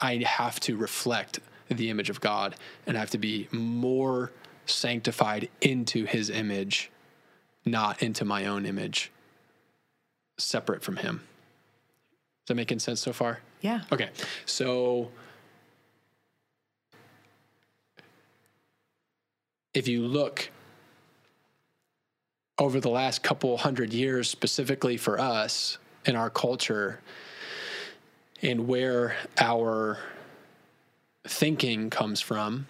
I 0.00 0.22
have 0.26 0.60
to 0.60 0.76
reflect 0.76 1.40
the 1.68 1.88
image 1.88 2.10
of 2.10 2.20
God 2.20 2.56
and 2.86 2.96
I 2.96 3.00
have 3.00 3.10
to 3.10 3.18
be 3.18 3.48
more 3.50 4.32
sanctified 4.66 5.48
into 5.60 6.04
his 6.04 6.28
image, 6.28 6.90
not 7.64 8.02
into 8.02 8.24
my 8.24 8.46
own 8.46 8.66
image, 8.66 9.10
separate 10.38 10.82
from 10.82 10.96
him. 10.96 11.22
Is 12.42 12.48
that 12.48 12.54
making 12.54 12.80
sense 12.80 13.00
so 13.00 13.12
far? 13.12 13.40
Yeah. 13.60 13.82
Okay. 13.92 14.10
So 14.44 15.10
if 19.74 19.88
you 19.88 20.02
look 20.06 20.50
over 22.58 22.80
the 22.80 22.90
last 22.90 23.22
couple 23.22 23.56
hundred 23.56 23.92
years, 23.92 24.28
specifically 24.28 24.96
for 24.96 25.18
us 25.18 25.78
in 26.04 26.16
our 26.16 26.30
culture, 26.30 27.00
and 28.42 28.66
where 28.66 29.16
our 29.38 29.98
thinking 31.24 31.90
comes 31.90 32.20
from, 32.20 32.66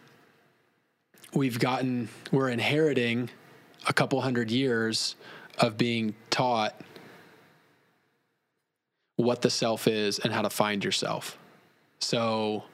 we've 1.34 1.58
gotten, 1.58 2.08
we're 2.30 2.48
inheriting 2.48 3.30
a 3.88 3.92
couple 3.92 4.20
hundred 4.20 4.50
years 4.50 5.16
of 5.58 5.76
being 5.76 6.14
taught 6.30 6.80
what 9.16 9.42
the 9.42 9.50
self 9.50 9.88
is 9.88 10.18
and 10.18 10.32
how 10.32 10.42
to 10.42 10.50
find 10.50 10.84
yourself. 10.84 11.38
So 12.00 12.64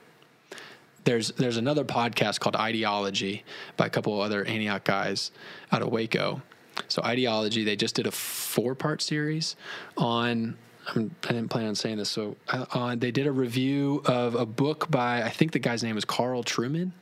there's 1.08 1.32
there's 1.32 1.56
another 1.56 1.86
podcast 1.86 2.38
called 2.38 2.54
Ideology 2.54 3.42
by 3.78 3.86
a 3.86 3.90
couple 3.90 4.14
of 4.14 4.20
other 4.20 4.44
Antioch 4.44 4.84
guys 4.84 5.30
out 5.72 5.80
of 5.80 5.88
Waco. 5.88 6.42
So 6.88 7.02
Ideology, 7.02 7.64
they 7.64 7.76
just 7.76 7.94
did 7.94 8.06
a 8.06 8.10
four 8.10 8.74
part 8.74 9.00
series 9.00 9.56
on. 9.96 10.58
I'm, 10.94 11.14
I 11.24 11.28
didn't 11.28 11.48
plan 11.48 11.66
on 11.66 11.74
saying 11.74 11.96
this. 11.96 12.10
So 12.10 12.36
uh, 12.48 12.94
they 12.94 13.10
did 13.10 13.26
a 13.26 13.32
review 13.32 14.02
of 14.04 14.34
a 14.34 14.44
book 14.44 14.90
by 14.90 15.22
I 15.22 15.30
think 15.30 15.52
the 15.52 15.58
guy's 15.58 15.82
name 15.82 15.96
is 15.96 16.04
Carl 16.04 16.44
Trueman. 16.44 16.82
and 16.82 16.92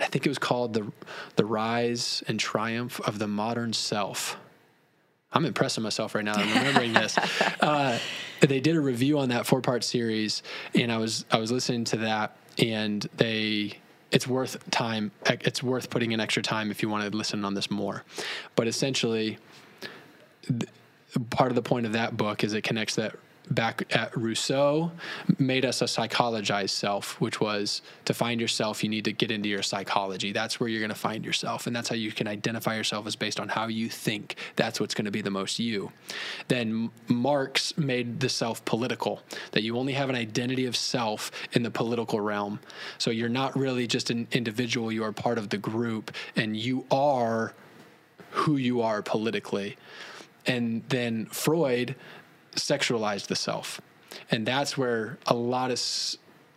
I 0.00 0.06
think 0.06 0.26
it 0.26 0.28
was 0.28 0.38
called 0.38 0.74
the 0.74 0.92
the 1.36 1.46
Rise 1.46 2.22
and 2.28 2.38
Triumph 2.38 3.00
of 3.00 3.18
the 3.18 3.28
Modern 3.28 3.72
Self. 3.72 4.36
I'm 5.32 5.46
impressing 5.46 5.82
myself 5.82 6.14
right 6.14 6.24
now. 6.24 6.34
I'm 6.34 6.48
remembering 6.48 6.92
this. 6.92 7.16
Uh, 7.60 7.98
they 8.40 8.60
did 8.60 8.76
a 8.76 8.80
review 8.80 9.18
on 9.18 9.30
that 9.30 9.44
four 9.46 9.60
part 9.60 9.82
series, 9.82 10.42
and 10.74 10.92
I 10.92 10.98
was 10.98 11.24
I 11.30 11.38
was 11.38 11.50
listening 11.50 11.84
to 11.86 11.96
that, 11.98 12.36
and 12.58 13.08
they 13.16 13.78
it's 14.10 14.26
worth 14.26 14.70
time. 14.70 15.10
It's 15.26 15.62
worth 15.62 15.90
putting 15.90 16.12
in 16.12 16.20
extra 16.20 16.42
time 16.42 16.70
if 16.70 16.82
you 16.82 16.88
want 16.88 17.10
to 17.10 17.16
listen 17.16 17.44
on 17.44 17.54
this 17.54 17.70
more. 17.70 18.04
But 18.56 18.66
essentially, 18.66 19.38
th- 20.46 20.70
part 21.30 21.50
of 21.50 21.56
the 21.56 21.62
point 21.62 21.86
of 21.86 21.92
that 21.92 22.16
book 22.16 22.42
is 22.42 22.54
it 22.54 22.62
connects 22.62 22.94
that 22.96 23.14
back 23.50 23.84
at 23.94 24.16
Rousseau 24.16 24.92
made 25.38 25.64
us 25.64 25.82
a 25.82 25.86
psychologized 25.86 26.70
self, 26.70 27.20
which 27.20 27.40
was 27.40 27.82
to 28.04 28.14
find 28.14 28.40
yourself, 28.40 28.82
you 28.82 28.90
need 28.90 29.04
to 29.04 29.12
get 29.12 29.30
into 29.30 29.48
your 29.48 29.62
psychology. 29.62 30.32
That's 30.32 30.60
where 30.60 30.68
you're 30.68 30.80
going 30.80 30.90
to 30.90 30.94
find 30.94 31.24
yourself. 31.24 31.66
And 31.66 31.74
that's 31.74 31.88
how 31.88 31.94
you 31.94 32.12
can 32.12 32.26
identify 32.26 32.76
yourself 32.76 33.06
as 33.06 33.16
based 33.16 33.40
on 33.40 33.48
how 33.48 33.66
you 33.68 33.88
think. 33.88 34.36
That's 34.56 34.80
what's 34.80 34.94
going 34.94 35.06
to 35.06 35.10
be 35.10 35.22
the 35.22 35.30
most 35.30 35.58
you. 35.58 35.92
Then 36.48 36.90
Marx 37.08 37.76
made 37.76 38.20
the 38.20 38.28
self 38.28 38.64
political, 38.64 39.22
that 39.52 39.62
you 39.62 39.78
only 39.78 39.94
have 39.94 40.08
an 40.08 40.16
identity 40.16 40.66
of 40.66 40.76
self 40.76 41.30
in 41.52 41.62
the 41.62 41.70
political 41.70 42.20
realm. 42.20 42.60
So 42.98 43.10
you're 43.10 43.28
not 43.28 43.56
really 43.56 43.86
just 43.86 44.10
an 44.10 44.28
individual, 44.32 44.92
you 44.92 45.04
are 45.04 45.12
part 45.12 45.38
of 45.38 45.48
the 45.48 45.58
group, 45.58 46.12
and 46.36 46.56
you 46.56 46.84
are 46.90 47.54
who 48.30 48.56
you 48.56 48.82
are 48.82 49.02
politically. 49.02 49.76
And 50.46 50.82
then 50.88 51.26
Freud 51.26 51.94
sexualized 52.58 53.26
the 53.26 53.36
self. 53.36 53.80
And 54.30 54.46
that's 54.46 54.76
where 54.76 55.18
a 55.26 55.34
lot 55.34 55.70
of 55.70 55.80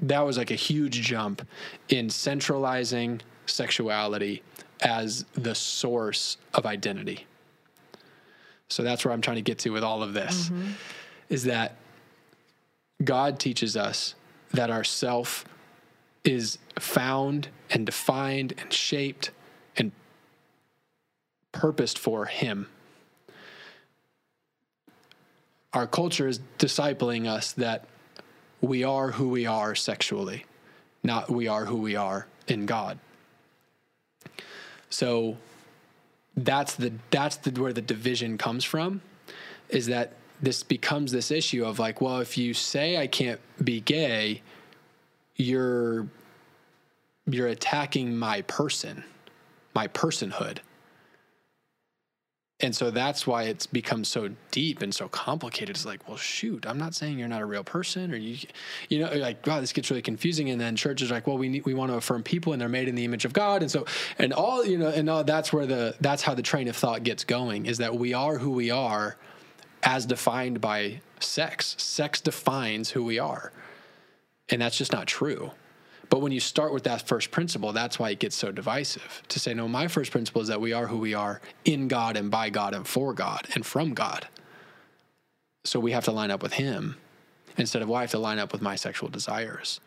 that 0.02 0.22
was 0.22 0.38
like 0.38 0.52
a 0.52 0.56
huge 0.56 1.02
jump 1.02 1.48
in 1.90 2.10
centralizing 2.10 3.22
sexuality 3.46 4.42
as 4.82 5.26
the 5.34 5.54
source 5.54 6.38
of 6.54 6.66
identity. 6.66 7.28
So 8.70 8.84
that's 8.84 9.06
where 9.06 9.14
I'm 9.14 9.22
trying 9.22 9.36
to 9.36 9.42
get 9.42 9.60
to 9.60 9.70
with 9.70 9.84
all 9.84 10.02
of 10.02 10.14
this 10.14 10.50
mm-hmm. 10.50 10.72
is 11.30 11.44
that 11.44 11.76
God 13.04 13.40
teaches 13.40 13.78
us 13.78 14.16
that 14.54 14.70
our 14.70 14.84
self 14.84 15.46
is 16.24 16.58
found 16.80 17.50
and 17.70 17.86
defined 17.86 18.54
and 18.58 18.72
shaped 18.72 19.32
and 19.76 19.92
purposed 21.52 21.98
for 21.98 22.26
Him. 22.26 22.68
Our 25.74 25.88
culture 25.88 26.28
is 26.28 26.40
discipling 26.60 27.28
us 27.28 27.54
that 27.54 27.86
we 28.60 28.84
are 28.84 29.12
who 29.12 29.30
we 29.30 29.46
are 29.46 29.74
sexually, 29.74 30.46
not 31.04 31.30
we 31.30 31.48
are 31.48 31.66
who 31.66 31.78
we 31.78 31.96
are 31.96 32.28
in 32.48 32.66
God. 32.66 33.00
So 34.90 35.38
that's 36.36 36.76
the 36.76 36.92
that's 37.10 37.38
the 37.38 37.52
where 37.62 37.74
the 37.74 37.82
division 37.82 38.38
comes 38.38 38.64
from 38.64 39.02
is 39.70 39.88
that 39.88 40.14
this 40.42 40.64
becomes 40.64 41.12
this 41.12 41.32
issue 41.32 41.66
of 41.66 41.80
like 41.80 42.02
well 42.02 42.20
if 42.20 42.38
you 42.38 42.54
say 42.54 42.98
I 42.98 43.08
can't 43.08 43.40
be 43.64 43.82
gay 43.82 44.42
you're 45.36 46.08
you're 47.26 47.48
attacking 47.48 48.16
my 48.16 48.42
person 48.44 49.04
my 49.74 49.88
personhood 49.88 50.60
and 52.62 52.76
so 52.76 52.92
that's 52.92 53.26
why 53.26 53.44
it's 53.44 53.66
become 53.66 54.04
so 54.04 54.30
deep 54.52 54.82
and 54.82 54.94
so 54.94 55.08
complicated. 55.08 55.76
It's 55.76 55.86
like 55.86 56.08
well 56.08 56.18
shoot 56.18 56.66
i'm 56.66 56.78
not 56.78 56.94
saying 56.94 57.18
you're 57.18 57.28
not 57.28 57.42
a 57.42 57.46
real 57.46 57.64
person 57.64 58.12
or 58.12 58.16
you 58.16 58.38
you 58.90 59.00
know 59.00 59.12
like 59.16 59.46
wow 59.46 59.60
this 59.60 59.74
gets 59.74 59.90
really 59.90 60.02
confusing. 60.02 60.50
And 60.50 60.60
then 60.60 60.76
church 60.76 61.02
is 61.02 61.12
like 61.12 61.28
well 61.28 61.38
we 61.38 61.50
need, 61.50 61.66
we 61.66 61.74
want 61.74 61.92
to 61.92 61.98
affirm 61.98 62.24
people 62.24 62.54
and 62.54 62.62
they're 62.62 62.70
made 62.70 62.88
in 62.88 62.96
the 62.96 63.06
image 63.06 63.26
of 63.26 63.34
god. 63.34 63.62
And 63.62 63.72
so 63.72 63.86
and 64.18 64.34
all 64.34 64.66
you 64.66 64.78
know 64.78 64.90
and 64.90 65.10
all 65.10 65.24
that's 65.24 65.52
where 65.52 65.66
the 65.66 65.96
that's 66.02 66.22
how 66.22 66.34
the 66.34 66.44
train 66.44 66.68
of 66.68 66.76
thought 66.76 67.04
gets 67.04 67.24
going 67.24 67.66
is 67.66 67.78
that 67.80 67.96
we 67.96 68.14
are 68.14 68.38
who 68.38 68.52
we 68.52 68.72
are 68.72 69.18
as 69.84 70.06
defined 70.06 70.62
by 70.62 71.02
sex. 71.20 71.76
Sex 71.80 72.22
defines 72.22 72.92
who 72.92 73.04
we 73.04 73.18
are. 73.20 73.52
And 74.50 74.62
that's 74.62 74.78
just 74.78 74.92
not 74.92 75.08
true 75.08 75.52
but 76.12 76.20
when 76.20 76.34
you 76.34 76.42
start 76.42 76.74
with 76.74 76.84
that 76.84 77.08
first 77.08 77.32
principle, 77.32 77.72
that's 77.72 77.98
why 77.98 78.10
it 78.10 78.20
gets 78.20 78.36
so 78.36 78.52
divisive. 78.52 79.24
To 79.30 79.40
say, 79.40 79.54
no, 79.54 79.70
my 79.70 79.88
first 79.88 80.12
principle 80.12 80.42
is 80.42 80.50
that 80.50 80.60
we 80.60 80.74
are 80.74 80.86
who 80.86 80.98
we 80.98 81.14
are 81.14 81.40
in 81.64 81.88
God 81.88 82.18
and 82.18 82.30
by 82.30 82.50
God 82.50 82.76
and 82.76 82.86
for 82.86 83.14
God 83.14 83.48
and 83.56 83.66
from 83.66 83.94
God. 83.94 84.28
So 85.64 85.80
we 85.80 85.94
have 85.94 86.04
to 86.04 86.12
line 86.12 86.30
up 86.30 86.44
with 86.44 86.52
Him 86.52 86.98
instead 87.56 87.82
of, 87.82 87.88
well, 87.88 88.00
I 88.00 88.02
have 88.02 88.12
to 88.12 88.20
line 88.20 88.40
up 88.40 88.52
with 88.52 88.62
my 88.62 88.76
sexual 88.76 89.08
desires. 89.08 89.80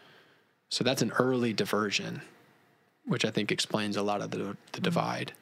So 0.71 0.83
that's 0.83 1.03
an 1.03 1.13
early 1.19 1.53
diversion, 1.53 2.23
which 3.05 3.27
I 3.27 3.31
think 3.31 3.53
explains 3.53 3.99
a 3.99 4.03
lot 4.03 4.23
of 4.23 4.31
the, 4.31 4.57
the 4.73 4.81
divide. 4.81 5.33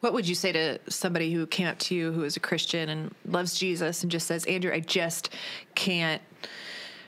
What 0.00 0.14
would 0.14 0.26
you 0.26 0.34
say 0.34 0.50
to 0.52 0.78
somebody 0.88 1.30
who 1.34 1.46
came 1.46 1.66
up 1.66 1.78
to 1.80 1.94
you 1.94 2.12
who 2.12 2.24
is 2.24 2.38
a 2.38 2.40
Christian 2.40 2.88
and 2.88 3.14
loves 3.26 3.58
Jesus 3.58 4.02
and 4.02 4.10
just 4.10 4.26
says, 4.26 4.46
Andrew, 4.46 4.72
I 4.72 4.80
just 4.80 5.28
can't 5.74 6.22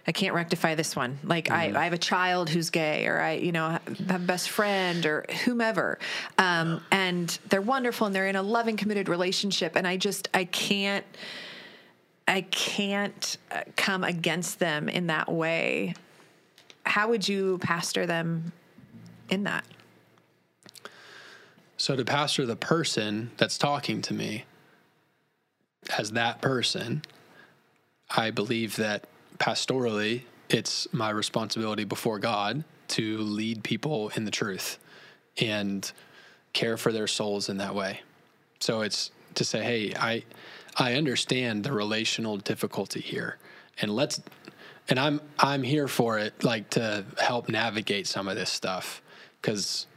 I 0.06 0.12
can't 0.12 0.35
rectify 0.35 0.75
this 0.75 0.97
one. 0.97 1.18
Like 1.23 1.50
I, 1.50 1.73
I 1.75 1.85
have 1.85 1.92
a 1.92 1.99
child 1.99 2.50
who's 2.50 2.71
gay, 2.71 3.06
or 3.06 3.21
I, 3.21 3.32
you 3.35 3.52
know, 3.52 3.78
have 4.09 4.11
a 4.11 4.18
best 4.18 4.50
friend, 4.50 5.06
or 5.06 5.25
whomever, 5.44 5.99
um, 6.38 6.82
and 6.90 7.38
they're 7.49 7.62
wonderful 7.62 8.06
and 8.09 8.16
they're 8.16 8.26
in 8.26 8.37
a 8.37 8.42
loving, 8.42 8.76
committed 8.76 9.09
relationship, 9.09 9.76
and 9.76 9.87
I 9.87 9.97
just 9.97 10.28
I 10.35 10.44
can't, 10.44 11.04
I 12.26 12.40
can't 12.40 13.37
uh, 13.52 13.62
come 13.76 14.02
against 14.02 14.59
them 14.59 14.88
in 14.88 15.06
that 15.06 15.30
way. 15.30 15.94
How 16.85 17.09
would 17.09 17.28
you 17.28 17.59
pastor 17.59 18.04
them 18.04 18.52
in 19.30 19.44
that? 19.44 19.64
So 21.76 21.94
to 21.94 22.04
pastor 22.04 22.44
the 22.44 22.56
person 22.56 23.30
that's 23.37 23.56
talking 23.56 24.02
to 24.02 24.14
me 24.14 24.44
as 25.97 26.12
that 26.12 26.40
person, 26.40 27.02
I 28.11 28.30
believe 28.30 28.76
that 28.76 29.04
pastorally, 29.42 30.22
it's 30.48 30.87
my 30.92 31.11
responsibility 31.11 31.83
before 31.83 32.20
God 32.20 32.62
to 32.88 33.18
lead 33.18 33.64
people 33.64 34.12
in 34.14 34.24
the 34.24 34.31
truth 34.31 34.78
and 35.37 35.90
care 36.52 36.76
for 36.76 36.92
their 36.92 37.09
souls 37.09 37.48
in 37.48 37.57
that 37.57 37.74
way. 37.74 38.02
So 38.61 38.83
it's 38.83 39.11
to 39.35 39.44
say, 39.44 39.64
hey, 39.64 39.94
I 39.98 40.22
I 40.76 40.94
understand 40.94 41.64
the 41.64 41.72
relational 41.72 42.37
difficulty 42.37 43.00
here, 43.00 43.38
and 43.81 43.90
let's 43.90 44.22
and 44.88 45.00
I'm 45.00 45.20
I'm 45.40 45.64
here 45.64 45.88
for 45.88 46.18
it, 46.18 46.44
like 46.44 46.70
to 46.70 47.05
help 47.18 47.48
navigate 47.48 48.07
some 48.07 48.28
of 48.28 48.37
this 48.37 48.50
stuff 48.50 49.02
because 49.40 49.88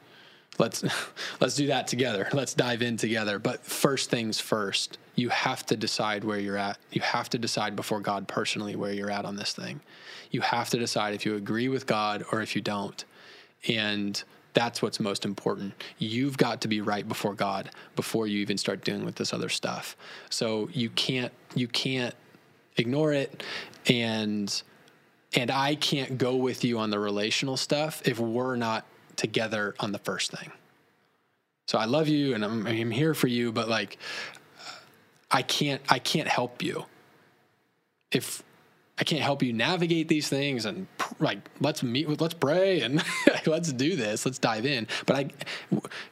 let's 0.57 0.83
let's 1.39 1.55
do 1.55 1.67
that 1.67 1.87
together. 1.87 2.27
Let's 2.33 2.53
dive 2.53 2.81
in 2.81 2.97
together. 2.97 3.39
But 3.39 3.65
first 3.65 4.09
things 4.09 4.39
first 4.39 4.97
you 5.15 5.29
have 5.29 5.65
to 5.67 5.77
decide 5.77 6.23
where 6.23 6.39
you're 6.39 6.57
at. 6.57 6.77
You 6.91 7.01
have 7.01 7.29
to 7.29 7.37
decide 7.37 7.75
before 7.75 8.01
god 8.01 8.27
personally 8.27 8.75
where 8.75 8.91
you're 8.91 9.11
at 9.11 9.25
on 9.25 9.35
this 9.35 9.53
thing. 9.53 9.79
You 10.31 10.41
have 10.41 10.69
to 10.71 10.77
decide 10.77 11.13
if 11.13 11.25
you 11.25 11.35
agree 11.35 11.69
with 11.69 11.87
god 11.87 12.23
or 12.31 12.41
if 12.41 12.55
you 12.55 12.61
don't. 12.61 13.03
And 13.67 14.21
that's 14.53 14.81
what's 14.81 14.99
most 14.99 15.25
important. 15.25 15.73
You've 15.97 16.37
got 16.37 16.61
to 16.61 16.67
be 16.67 16.81
right 16.81 17.07
before 17.07 17.33
god 17.33 17.71
before 17.95 18.27
you 18.27 18.39
even 18.39 18.57
start 18.57 18.83
dealing 18.83 19.05
with 19.05 19.15
this 19.15 19.33
other 19.33 19.49
stuff. 19.49 19.95
So 20.29 20.69
you 20.73 20.89
can't 20.89 21.31
you 21.55 21.67
can't 21.67 22.15
ignore 22.77 23.13
it. 23.13 23.43
And 23.87 24.61
and 25.35 25.51
i 25.51 25.75
can't 25.75 26.17
go 26.17 26.35
with 26.35 26.63
you 26.63 26.79
on 26.79 26.89
the 26.89 26.99
relational 26.99 27.57
stuff 27.57 28.01
if 28.05 28.19
we're 28.19 28.55
not 28.55 28.85
together 29.17 29.75
on 29.79 29.91
the 29.91 29.99
first 29.99 30.31
thing. 30.31 30.51
So 31.67 31.77
I 31.77 31.85
love 31.85 32.07
you 32.07 32.35
and 32.35 32.45
I'm, 32.45 32.67
I'm 32.67 32.91
here 32.91 33.13
for 33.13 33.27
you, 33.27 33.51
but 33.51 33.67
like, 33.67 33.97
I 35.31 35.41
can't, 35.41 35.81
I 35.89 35.99
can't 35.99 36.27
help 36.27 36.61
you 36.61 36.85
if 38.11 38.43
I 38.97 39.03
can't 39.03 39.21
help 39.21 39.43
you 39.43 39.51
navigate 39.51 40.07
these 40.07 40.29
things 40.29 40.65
and 40.65 40.87
like, 41.19 41.39
let's 41.59 41.83
meet 41.83 42.07
with, 42.07 42.21
let's 42.21 42.33
pray 42.33 42.81
and 42.81 43.03
let's 43.45 43.73
do 43.73 43.95
this, 43.95 44.25
let's 44.25 44.39
dive 44.39 44.65
in. 44.65 44.87
But 45.05 45.15
I, 45.17 45.29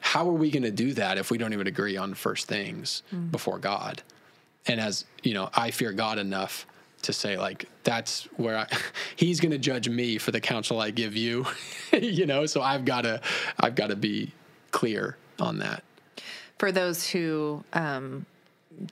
how 0.00 0.28
are 0.28 0.34
we 0.34 0.50
going 0.50 0.64
to 0.64 0.70
do 0.70 0.92
that 0.94 1.16
if 1.16 1.30
we 1.30 1.38
don't 1.38 1.54
even 1.54 1.66
agree 1.66 1.96
on 1.96 2.12
first 2.12 2.46
things 2.46 3.02
mm. 3.12 3.30
before 3.30 3.58
God? 3.58 4.02
And 4.66 4.80
as 4.80 5.06
you 5.22 5.32
know, 5.32 5.48
I 5.54 5.70
fear 5.70 5.92
God 5.92 6.18
enough 6.18 6.66
to 7.04 7.12
say 7.12 7.36
like 7.36 7.66
that's 7.84 8.24
where 8.36 8.58
I, 8.58 8.66
he's 9.16 9.40
going 9.40 9.52
to 9.52 9.58
judge 9.58 9.88
me 9.88 10.18
for 10.18 10.30
the 10.30 10.40
counsel 10.40 10.80
I 10.80 10.90
give 10.90 11.16
you, 11.16 11.46
you 11.92 12.26
know. 12.26 12.46
So 12.46 12.62
I've 12.62 12.84
got 12.84 13.02
to 13.02 13.20
I've 13.60 13.74
got 13.74 13.88
to 13.88 13.96
be 13.96 14.32
clear 14.70 15.16
on 15.38 15.58
that. 15.58 15.82
For 16.58 16.72
those 16.72 17.08
who 17.08 17.64
um, 17.72 18.26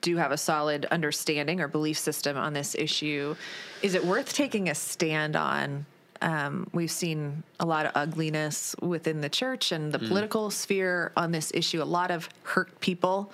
do 0.00 0.16
have 0.16 0.32
a 0.32 0.36
solid 0.36 0.86
understanding 0.86 1.60
or 1.60 1.68
belief 1.68 1.98
system 1.98 2.36
on 2.36 2.52
this 2.52 2.74
issue, 2.74 3.34
is 3.82 3.94
it 3.94 4.04
worth 4.04 4.32
taking 4.32 4.68
a 4.68 4.74
stand 4.74 5.36
on? 5.36 5.86
Um, 6.20 6.70
we've 6.72 6.90
seen 6.90 7.42
a 7.58 7.66
lot 7.66 7.84
of 7.84 7.92
ugliness 7.96 8.76
within 8.80 9.20
the 9.20 9.28
church 9.28 9.72
and 9.72 9.90
the 9.90 9.98
mm. 9.98 10.06
political 10.06 10.50
sphere 10.50 11.10
on 11.16 11.32
this 11.32 11.50
issue. 11.52 11.82
A 11.82 11.84
lot 11.84 12.12
of 12.12 12.28
hurt 12.44 12.80
people. 12.80 13.32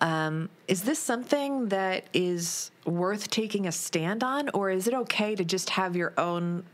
Um, 0.00 0.50
is 0.68 0.82
this 0.82 0.98
something 0.98 1.68
that 1.68 2.04
is 2.12 2.70
worth 2.84 3.30
taking 3.30 3.66
a 3.66 3.72
stand 3.72 4.22
on, 4.22 4.50
or 4.50 4.70
is 4.70 4.86
it 4.86 4.94
okay 4.94 5.34
to 5.34 5.44
just 5.44 5.70
have 5.70 5.96
your 5.96 6.12
own 6.18 6.64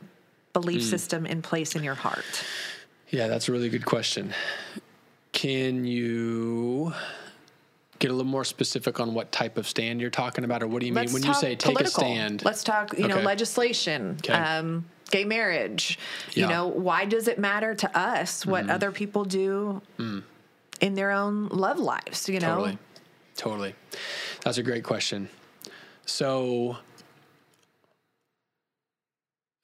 belief 0.53 0.83
mm. 0.83 0.91
system 0.91 1.27
in 1.27 1.43
place 1.43 1.77
in 1.77 1.83
your 1.85 1.95
heart? 1.95 2.45
Yeah, 3.11 3.29
that's 3.29 3.49
a 3.49 3.53
really 3.53 3.69
good 3.69 3.87
question. 3.87 4.33
Can 5.33 5.85
you 5.85 6.93
get 7.99 8.11
a 8.11 8.15
little 8.15 8.31
more 8.31 8.45
specific 8.45 8.99
on 8.99 9.15
what 9.15 9.31
type 9.31 9.57
of 9.57 9.69
stand 9.69 10.01
you're 10.01 10.11
talking 10.11 10.45
about, 10.45 10.63
or 10.63 10.67
what 10.67 10.81
do 10.81 10.87
you 10.87 10.93
Let's 10.93 11.13
mean 11.13 11.23
when 11.23 11.29
you 11.29 11.35
say 11.35 11.55
take 11.55 11.77
political. 11.77 12.03
a 12.03 12.07
stand? 12.07 12.45
Let's 12.45 12.65
talk, 12.65 12.99
you 12.99 13.05
okay. 13.05 13.15
know, 13.15 13.21
legislation. 13.21 14.17
Okay. 14.19 14.33
Um, 14.33 14.85
gay 15.11 15.25
marriage. 15.25 15.99
Yeah. 16.33 16.45
You 16.45 16.49
know, 16.53 16.67
why 16.67 17.05
does 17.05 17.29
it 17.29 17.39
matter 17.39 17.75
to 17.77 17.99
us 17.99 18.45
what 18.45 18.67
mm. 18.67 18.71
other 18.71 18.91
people 18.91 19.25
do 19.25 19.81
mm. 19.99 20.25
in 20.81 20.95
their 20.95 21.13
own 21.13 21.49
love 21.49 21.79
lives? 21.79 22.29
You 22.29 22.41
know, 22.41 22.57
totally. 22.57 22.79
Totally. 23.37 23.75
That's 24.42 24.59
a 24.59 24.62
great 24.62 24.85
question. 24.85 25.29
So, 26.07 26.77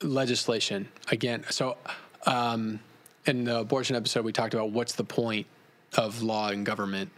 legislation 0.03 0.89
again. 1.11 1.45
So, 1.51 1.77
um, 2.27 2.81
in 3.27 3.45
the 3.45 3.59
abortion 3.61 3.97
episode, 3.97 4.25
we 4.25 4.33
talked 4.33 4.55
about 4.55 4.71
what's 4.71 4.95
the 4.95 5.05
point 5.05 5.47
of 5.97 6.23
law 6.23 6.49
and 6.49 6.65
government, 6.65 7.11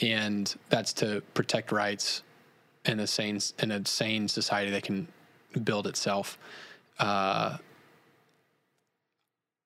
and 0.00 0.54
that's 0.68 0.92
to 0.94 1.22
protect 1.34 1.72
rights 1.72 2.22
in 2.84 3.00
a 3.00 3.06
sane 3.06 3.40
in 3.60 3.70
a 3.70 3.84
sane 3.86 4.28
society 4.28 4.70
that 4.70 4.82
can 4.82 5.08
build 5.64 5.86
itself. 5.86 6.38
Uh, 6.98 7.58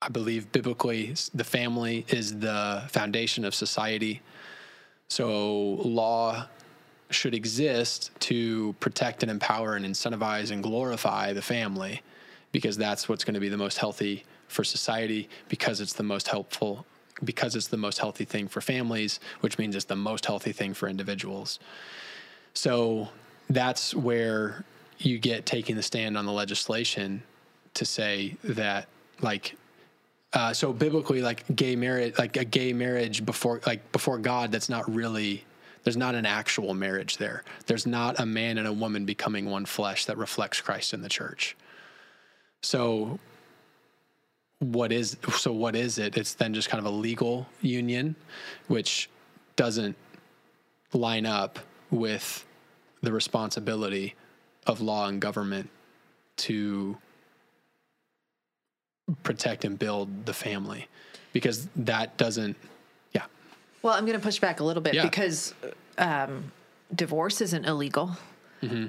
I 0.02 0.08
believe 0.08 0.50
biblically, 0.50 1.14
the 1.34 1.44
family 1.44 2.06
is 2.08 2.40
the 2.40 2.84
foundation 2.88 3.44
of 3.44 3.54
society. 3.54 4.22
So 5.10 5.80
law 5.84 6.46
should 7.10 7.34
exist 7.34 8.12
to 8.20 8.74
protect 8.78 9.22
and 9.24 9.30
empower 9.30 9.74
and 9.74 9.84
incentivize 9.84 10.52
and 10.52 10.62
glorify 10.62 11.32
the 11.32 11.42
family 11.42 12.00
because 12.52 12.76
that's 12.76 13.08
what's 13.08 13.24
going 13.24 13.34
to 13.34 13.40
be 13.40 13.48
the 13.48 13.56
most 13.56 13.78
healthy 13.78 14.24
for 14.46 14.62
society 14.62 15.28
because 15.48 15.80
it's 15.80 15.92
the 15.92 16.04
most 16.04 16.28
helpful 16.28 16.86
because 17.24 17.56
it's 17.56 17.66
the 17.66 17.76
most 17.76 17.98
healthy 17.98 18.24
thing 18.24 18.46
for 18.46 18.60
families 18.60 19.18
which 19.40 19.58
means 19.58 19.74
it's 19.74 19.84
the 19.84 19.96
most 19.96 20.26
healthy 20.26 20.52
thing 20.52 20.72
for 20.72 20.88
individuals. 20.88 21.58
So 22.54 23.08
that's 23.48 23.92
where 23.94 24.64
you 24.98 25.18
get 25.18 25.44
taking 25.44 25.74
the 25.74 25.82
stand 25.82 26.16
on 26.16 26.24
the 26.24 26.32
legislation 26.32 27.24
to 27.74 27.84
say 27.84 28.36
that 28.44 28.86
like 29.20 29.56
uh, 30.32 30.52
so 30.52 30.72
biblically 30.72 31.22
like 31.22 31.44
gay 31.56 31.74
marriage 31.74 32.16
like 32.18 32.36
a 32.36 32.44
gay 32.44 32.72
marriage 32.72 33.24
before 33.24 33.60
like 33.66 33.90
before 33.92 34.18
god 34.18 34.52
that's 34.52 34.68
not 34.68 34.88
really 34.92 35.44
there's 35.84 35.96
not 35.96 36.14
an 36.14 36.26
actual 36.26 36.74
marriage 36.74 37.16
there. 37.16 37.42
There's 37.66 37.86
not 37.86 38.20
a 38.20 38.26
man 38.26 38.58
and 38.58 38.66
a 38.66 38.72
woman 38.72 39.04
becoming 39.04 39.46
one 39.46 39.64
flesh 39.64 40.06
that 40.06 40.18
reflects 40.18 40.60
christ 40.60 40.92
in 40.92 41.02
the 41.02 41.08
church. 41.08 41.56
So 42.62 43.18
what 44.58 44.92
is 44.92 45.16
so 45.36 45.52
what 45.52 45.74
is 45.74 45.98
it? 45.98 46.16
It's 46.16 46.34
then 46.34 46.52
just 46.52 46.68
kind 46.68 46.84
of 46.84 46.92
a 46.92 46.94
legal 46.94 47.46
union 47.62 48.14
which 48.68 49.08
doesn't 49.56 49.96
line 50.92 51.26
up 51.26 51.58
with 51.90 52.44
the 53.02 53.12
responsibility 53.12 54.14
of 54.66 54.80
law 54.80 55.08
and 55.08 55.20
government 55.20 55.70
to 56.36 56.98
protect 59.22 59.64
and 59.64 59.78
build 59.78 60.26
the 60.26 60.32
family 60.34 60.86
because 61.32 61.68
that 61.76 62.16
doesn't 62.16 62.56
yeah 63.12 63.24
Well, 63.82 63.94
I'm 63.94 64.04
going 64.06 64.18
to 64.18 64.22
push 64.24 64.38
back 64.40 64.60
a 64.60 64.64
little 64.64 64.82
bit 64.82 64.94
Yeah. 64.94 65.02
because 65.04 65.54
um, 65.98 66.50
divorce 66.94 67.40
isn't 67.40 67.64
illegal. 67.64 68.16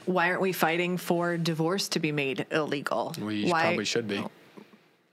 Why 0.06 0.30
aren't 0.30 0.42
we 0.42 0.52
fighting 0.52 0.98
for 0.98 1.38
divorce 1.38 1.88
to 1.90 2.00
be 2.00 2.12
made 2.12 2.46
illegal? 2.52 3.16
we 3.22 3.46
Why, 3.50 3.62
probably 3.62 3.86
should 3.86 4.08
be 4.08 4.24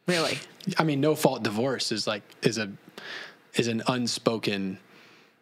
Really? 0.06 0.38
i 0.78 0.84
mean 0.84 1.00
no 1.00 1.14
fault 1.14 1.42
divorce 1.42 1.92
is 1.92 2.06
like 2.06 2.22
is 2.42 2.58
a 2.58 2.68
is 3.54 3.68
an 3.68 3.82
unspoken 3.88 4.78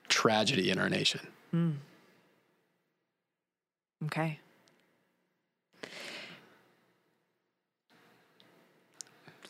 tragedy 0.08 0.70
in 0.70 0.78
our 0.78 0.88
nation 0.88 1.20
Okay. 4.04 4.38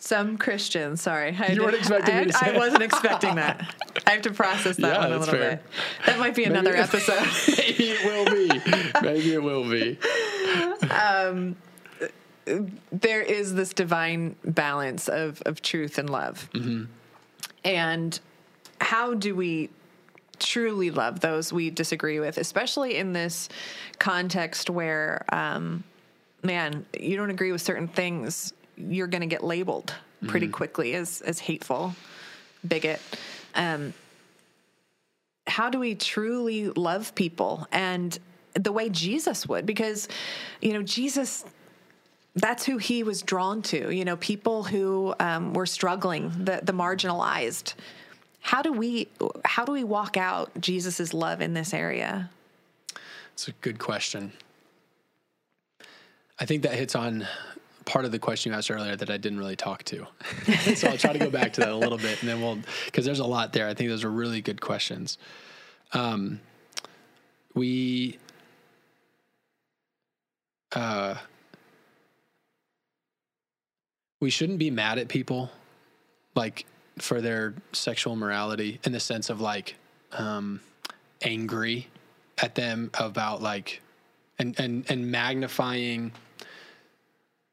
Some 0.06 0.38
Christians, 0.38 1.02
sorry. 1.02 1.36
I 1.36 1.48
You 1.52 1.62
weren't 1.64 1.74
expecting 1.74 2.14
I, 2.14 2.26
say 2.30 2.54
I 2.54 2.56
wasn't 2.58 2.82
expecting 2.84 3.34
that. 3.34 3.74
I 4.06 4.10
have 4.12 4.22
to 4.22 4.30
process 4.32 4.76
that 4.76 4.82
Yeah, 4.92 4.98
one 4.98 5.12
a 5.12 5.18
little 5.18 5.34
fair. 5.34 5.50
bit. 5.56 5.62
That 6.06 6.18
might 6.20 6.36
be 6.36 6.44
another 6.44 6.76
episode. 6.76 7.26
maybe 7.58 7.90
it 7.90 8.04
will 8.04 8.24
be 8.24 9.02
maybe 9.02 9.34
it 9.34 9.42
will 9.42 9.68
be 9.68 9.98
there 12.92 13.20
is 13.22 13.54
this 13.54 13.72
divine 13.72 14.36
balance 14.44 15.08
of 15.08 15.42
of 15.44 15.60
truth 15.62 15.98
and 15.98 16.08
love. 16.08 16.48
And 17.64 18.20
how 18.80 19.14
do 19.14 19.34
we 19.34 19.70
truly 20.38 20.90
love 20.92 21.18
those 21.20 21.52
we 21.52 21.70
disagree 21.70 22.20
with, 22.20 22.38
especially 22.38 22.96
in 22.96 23.12
this 23.12 23.48
context 23.98 24.70
where, 24.70 25.24
um, 25.32 25.82
man, 26.44 26.86
you 27.00 27.16
don't 27.16 27.30
agree 27.30 27.50
with 27.50 27.62
certain 27.62 27.88
things, 27.88 28.52
you're 28.76 29.06
going 29.06 29.22
to 29.22 29.26
get 29.26 29.44
labeled 29.44 29.94
pretty 30.26 30.48
quickly 30.48 30.94
as 30.94 31.20
as 31.22 31.38
hateful, 31.38 31.94
bigot. 32.66 33.00
Um, 33.54 33.94
how 35.46 35.70
do 35.70 35.78
we 35.78 35.94
truly 35.94 36.70
love 36.70 37.14
people 37.14 37.66
and 37.70 38.18
the 38.54 38.72
way 38.72 38.88
Jesus 38.88 39.46
would? 39.46 39.66
Because, 39.66 40.08
you 40.60 40.72
know, 40.72 40.82
Jesus 40.82 41.44
that's 42.34 42.66
who 42.66 42.76
he 42.76 43.02
was 43.02 43.22
drawn 43.22 43.62
to 43.62 43.90
you 43.90 44.04
know 44.04 44.16
people 44.16 44.62
who 44.62 45.14
um, 45.18 45.54
were 45.54 45.64
struggling 45.64 46.28
the, 46.44 46.60
the 46.62 46.72
marginalized 46.72 47.72
how 48.40 48.60
do 48.60 48.70
we 48.70 49.08
how 49.46 49.64
do 49.64 49.72
we 49.72 49.82
walk 49.82 50.18
out 50.18 50.50
jesus's 50.60 51.14
love 51.14 51.40
in 51.40 51.54
this 51.54 51.72
area 51.72 52.28
It's 53.32 53.48
a 53.48 53.52
good 53.60 53.78
question. 53.78 54.32
I 56.38 56.46
think 56.46 56.62
that 56.62 56.72
hits 56.72 56.94
on 56.94 57.26
part 57.86 58.04
of 58.04 58.12
the 58.12 58.18
question 58.18 58.52
you 58.52 58.58
asked 58.58 58.70
earlier 58.70 58.94
that 58.94 59.10
I 59.10 59.16
didn't 59.16 59.38
really 59.38 59.56
talk 59.56 59.82
to. 59.84 60.06
so 60.74 60.88
I'll 60.88 60.98
try 60.98 61.14
to 61.14 61.18
go 61.18 61.30
back 61.30 61.54
to 61.54 61.60
that 61.60 61.70
a 61.70 61.76
little 61.76 61.96
bit 61.96 62.20
and 62.20 62.28
then 62.28 62.42
we'll, 62.42 62.58
because 62.84 63.06
there's 63.06 63.20
a 63.20 63.24
lot 63.24 63.54
there. 63.54 63.66
I 63.66 63.74
think 63.74 63.88
those 63.88 64.04
are 64.04 64.10
really 64.10 64.42
good 64.42 64.60
questions. 64.60 65.16
Um, 65.92 66.40
we, 67.54 68.18
uh, 70.72 71.14
we 74.20 74.28
shouldn't 74.28 74.58
be 74.58 74.70
mad 74.70 74.98
at 74.98 75.08
people 75.08 75.50
like 76.34 76.66
for 76.98 77.20
their 77.20 77.54
sexual 77.72 78.16
morality 78.16 78.80
in 78.84 78.92
the 78.92 79.00
sense 79.00 79.30
of 79.30 79.40
like 79.40 79.76
um, 80.12 80.60
angry 81.22 81.88
at 82.38 82.54
them 82.54 82.90
about 82.98 83.42
like 83.42 83.80
and 84.38 84.58
and 84.58 84.84
and 84.90 85.10
magnifying 85.10 86.12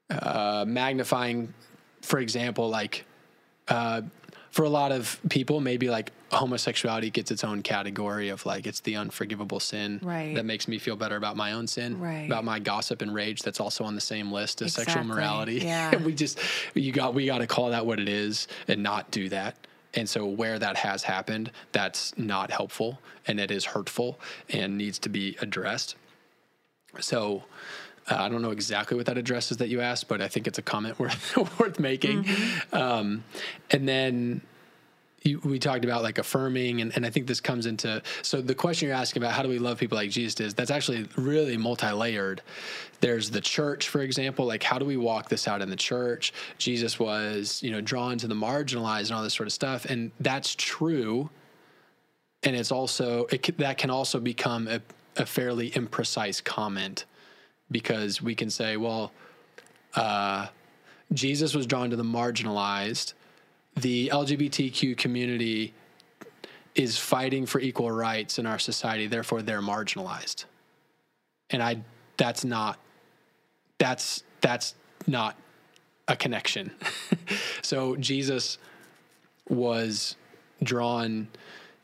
uh, 0.09 0.65
magnifying 0.67 1.53
for 2.01 2.19
example 2.19 2.69
like 2.69 3.05
uh, 3.69 4.01
for 4.51 4.63
a 4.65 4.69
lot 4.69 4.91
of 4.91 5.19
people 5.29 5.59
maybe 5.61 5.89
like 5.89 6.11
homosexuality 6.31 7.09
gets 7.09 7.31
its 7.31 7.43
own 7.43 7.61
category 7.61 8.29
of 8.29 8.45
like 8.45 8.67
it's 8.67 8.81
the 8.81 8.95
unforgivable 8.95 9.59
sin 9.59 9.99
Right. 10.03 10.35
that 10.35 10.45
makes 10.45 10.67
me 10.67 10.77
feel 10.79 10.95
better 10.95 11.15
about 11.15 11.37
my 11.37 11.53
own 11.53 11.67
sin 11.67 11.99
Right. 11.99 12.25
about 12.25 12.43
my 12.43 12.59
gossip 12.59 13.01
and 13.01 13.13
rage 13.13 13.41
that's 13.41 13.59
also 13.59 13.83
on 13.83 13.95
the 13.95 14.01
same 14.01 14.31
list 14.31 14.61
as 14.61 14.73
sexual 14.73 15.03
morality 15.03 15.55
Yeah. 15.63 15.95
we 15.97 16.13
just 16.13 16.39
you 16.73 16.91
got 16.91 17.13
we 17.13 17.25
got 17.25 17.37
to 17.39 17.47
call 17.47 17.69
that 17.69 17.85
what 17.85 17.99
it 17.99 18.09
is 18.09 18.47
and 18.67 18.83
not 18.83 19.09
do 19.11 19.29
that 19.29 19.55
and 19.95 20.09
so 20.09 20.25
where 20.25 20.57
that 20.59 20.75
has 20.75 21.03
happened 21.03 21.51
that's 21.71 22.17
not 22.17 22.51
helpful 22.51 22.99
and 23.27 23.39
it 23.39 23.51
is 23.51 23.63
hurtful 23.63 24.19
and 24.49 24.77
needs 24.77 24.99
to 24.99 25.09
be 25.09 25.37
addressed 25.41 25.95
so 26.99 27.43
uh, 28.09 28.15
I 28.15 28.29
don't 28.29 28.41
know 28.41 28.51
exactly 28.51 28.97
what 28.97 29.05
that 29.05 29.17
address 29.17 29.51
is 29.51 29.57
that 29.57 29.69
you 29.69 29.81
asked, 29.81 30.07
but 30.07 30.21
I 30.21 30.27
think 30.27 30.47
it's 30.47 30.57
a 30.57 30.61
comment 30.61 30.99
worth 30.99 31.59
worth 31.59 31.79
making. 31.79 32.25
Um, 32.71 33.23
and 33.71 33.87
then 33.87 34.41
you, 35.21 35.39
we 35.39 35.57
talked 35.57 35.85
about 35.85 36.03
like 36.03 36.17
affirming, 36.17 36.81
and, 36.81 36.93
and 36.95 37.05
I 37.05 37.09
think 37.09 37.27
this 37.27 37.39
comes 37.39 37.65
into 37.65 38.01
so 38.21 38.41
the 38.41 38.55
question 38.55 38.87
you're 38.87 38.97
asking 38.97 39.23
about 39.23 39.33
how 39.33 39.41
do 39.41 39.49
we 39.49 39.59
love 39.59 39.77
people 39.79 39.97
like 39.97 40.09
Jesus 40.09 40.39
is 40.39 40.53
that's 40.53 40.71
actually 40.71 41.07
really 41.15 41.57
multi 41.57 41.91
layered. 41.91 42.41
There's 42.99 43.29
the 43.29 43.41
church, 43.41 43.89
for 43.89 44.01
example, 44.01 44.45
like 44.45 44.63
how 44.63 44.77
do 44.77 44.85
we 44.85 44.97
walk 44.97 45.29
this 45.29 45.47
out 45.47 45.61
in 45.61 45.69
the 45.69 45.75
church? 45.75 46.33
Jesus 46.57 46.99
was, 46.99 47.61
you 47.63 47.71
know, 47.71 47.81
drawn 47.81 48.17
to 48.17 48.27
the 48.27 48.35
marginalized 48.35 49.07
and 49.07 49.11
all 49.11 49.23
this 49.23 49.33
sort 49.33 49.47
of 49.47 49.53
stuff, 49.53 49.85
and 49.85 50.11
that's 50.19 50.55
true 50.55 51.29
and 52.43 52.55
it's 52.55 52.71
also 52.71 53.25
it, 53.31 53.57
that 53.57 53.77
can 53.77 53.89
also 53.89 54.19
become 54.19 54.67
a, 54.67 54.81
a 55.17 55.25
fairly 55.25 55.71
imprecise 55.71 56.43
comment 56.43 57.05
because 57.71 58.21
we 58.21 58.35
can 58.35 58.49
say 58.49 58.77
well 58.77 59.11
uh, 59.95 60.47
jesus 61.13 61.53
was 61.53 61.65
drawn 61.65 61.89
to 61.89 61.95
the 61.95 62.03
marginalized. 62.03 63.13
The 63.75 64.09
lgbtq 64.09 64.97
community 64.97 65.73
is 66.75 66.97
fighting 66.97 67.45
for 67.45 67.59
equal 67.59 67.91
rights 67.91 68.39
in 68.39 68.45
our 68.45 68.59
society 68.59 69.07
therefore 69.07 69.41
they're 69.41 69.61
marginalized. 69.61 70.45
And 71.49 71.61
i 71.61 71.77
that's 72.17 72.45
not 72.45 72.79
that's 73.77 74.23
that's 74.41 74.75
not 75.07 75.35
a 76.07 76.15
connection. 76.15 76.71
So 77.61 77.95
jesus 77.95 78.57
was 79.49 80.15
drawn 80.61 81.27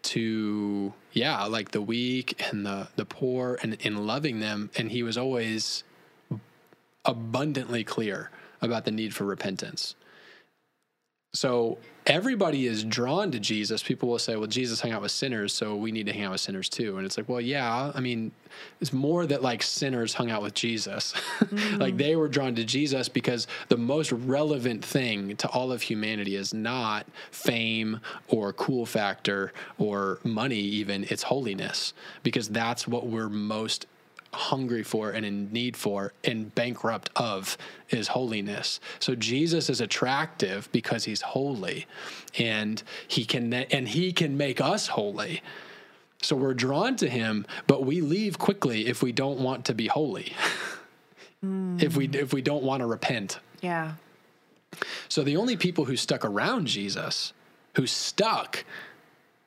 to 0.02 0.94
yeah 1.12 1.44
like 1.46 1.72
the 1.72 1.82
weak 1.82 2.42
and 2.52 2.66
the 2.66 2.88
the 2.96 3.06
poor 3.06 3.58
and 3.62 3.76
in 3.82 4.06
loving 4.06 4.40
them. 4.40 4.70
And 4.78 4.92
he 4.92 5.04
was 5.04 5.18
always 5.18 5.84
abundantly 7.06 7.84
clear 7.84 8.30
about 8.62 8.86
the 8.86 8.92
need 8.92 9.14
for 9.16 9.24
repentance 9.24 9.96
so 11.34 11.78
everybody 12.08 12.66
is 12.66 12.84
drawn 12.84 13.30
to 13.32 13.40
Jesus. 13.40 13.84
People 13.84 14.10
will 14.10 14.20
say, 14.20 14.36
well, 14.36 14.48
Jesus 14.48 14.82
hung 14.82 14.92
out 14.92 15.04
with 15.04 15.12
sinners, 15.12 15.54
so 15.54 15.76
we 15.76 15.92
need 15.92 16.08
to 16.08 16.14
hang 16.14 16.24
out 16.24 16.32
with 16.32 16.42
sinners 16.42 16.68
too. 16.70 16.98
And 16.98 17.06
it's 17.06 17.18
like, 17.18 17.30
well, 17.30 17.40
yeah, 17.40 17.92
I 17.94 18.00
mean, 18.00 18.32
it's 18.82 18.92
more 18.92 19.28
that 19.28 19.44
like 19.44 19.62
sinners 19.62 20.16
hung 20.16 20.32
out 20.32 20.42
with 20.42 20.56
Jesus. 20.56 21.14
like 21.42 21.50
mm-hmm. 21.50 21.98
they 21.98 22.16
were 22.16 22.28
drawn 22.28 22.56
to 22.56 22.66
Jesus 22.66 23.10
because 23.10 23.46
the 23.68 23.78
most 23.78 24.12
relevant 24.12 24.84
thing 24.84 25.36
to 25.38 25.48
all 25.50 25.72
of 25.72 25.84
humanity 25.84 26.36
is 26.36 26.52
not 26.52 27.06
fame 27.30 28.00
or 28.28 28.54
cool 28.54 28.88
factor 28.88 29.54
or 29.78 30.20
money, 30.24 30.60
even, 30.60 31.06
it's 31.10 31.24
holiness, 31.24 31.94
because 32.24 32.50
that's 32.50 32.88
what 32.88 33.06
we're 33.06 33.30
most 33.30 33.86
hungry 34.34 34.84
for 34.84 35.12
and 35.12 35.26
in 35.26 35.52
need 35.52 35.76
for 35.76 36.14
and 36.24 36.54
bankrupt 36.56 37.10
of 37.16 37.58
is 37.90 38.10
holiness. 38.10 38.80
So 39.00 39.16
Jesus 39.16 39.70
is 39.70 39.82
attractive 39.82 40.70
because 40.72 41.06
he's 41.06 41.22
holy 41.22 41.88
and 42.38 42.82
he 43.08 43.26
can 43.26 43.54
and 43.54 43.88
he 43.88 44.14
can 44.14 44.38
make 44.38 44.62
us 44.62 44.88
holy. 44.88 45.42
So 46.22 46.36
we're 46.36 46.54
drawn 46.54 46.96
to 46.98 47.10
him, 47.10 47.46
but 47.66 47.86
we 47.86 48.02
leave 48.02 48.38
quickly 48.38 48.88
if 48.88 49.02
we 49.02 49.12
don't 49.12 49.40
want 49.40 49.66
to 49.66 49.74
be 49.74 49.88
holy. 49.88 50.34
Mm. 51.44 51.82
If 51.82 51.96
we 51.96 52.08
if 52.10 52.34
we 52.34 52.42
don't 52.42 52.64
want 52.64 52.82
to 52.82 52.86
repent. 52.86 53.40
Yeah. 53.62 53.94
So 55.08 55.24
the 55.24 55.38
only 55.38 55.58
people 55.58 55.86
who 55.86 55.96
stuck 55.96 56.26
around 56.26 56.68
Jesus, 56.68 57.34
who 57.76 57.88
stuck, 57.88 58.66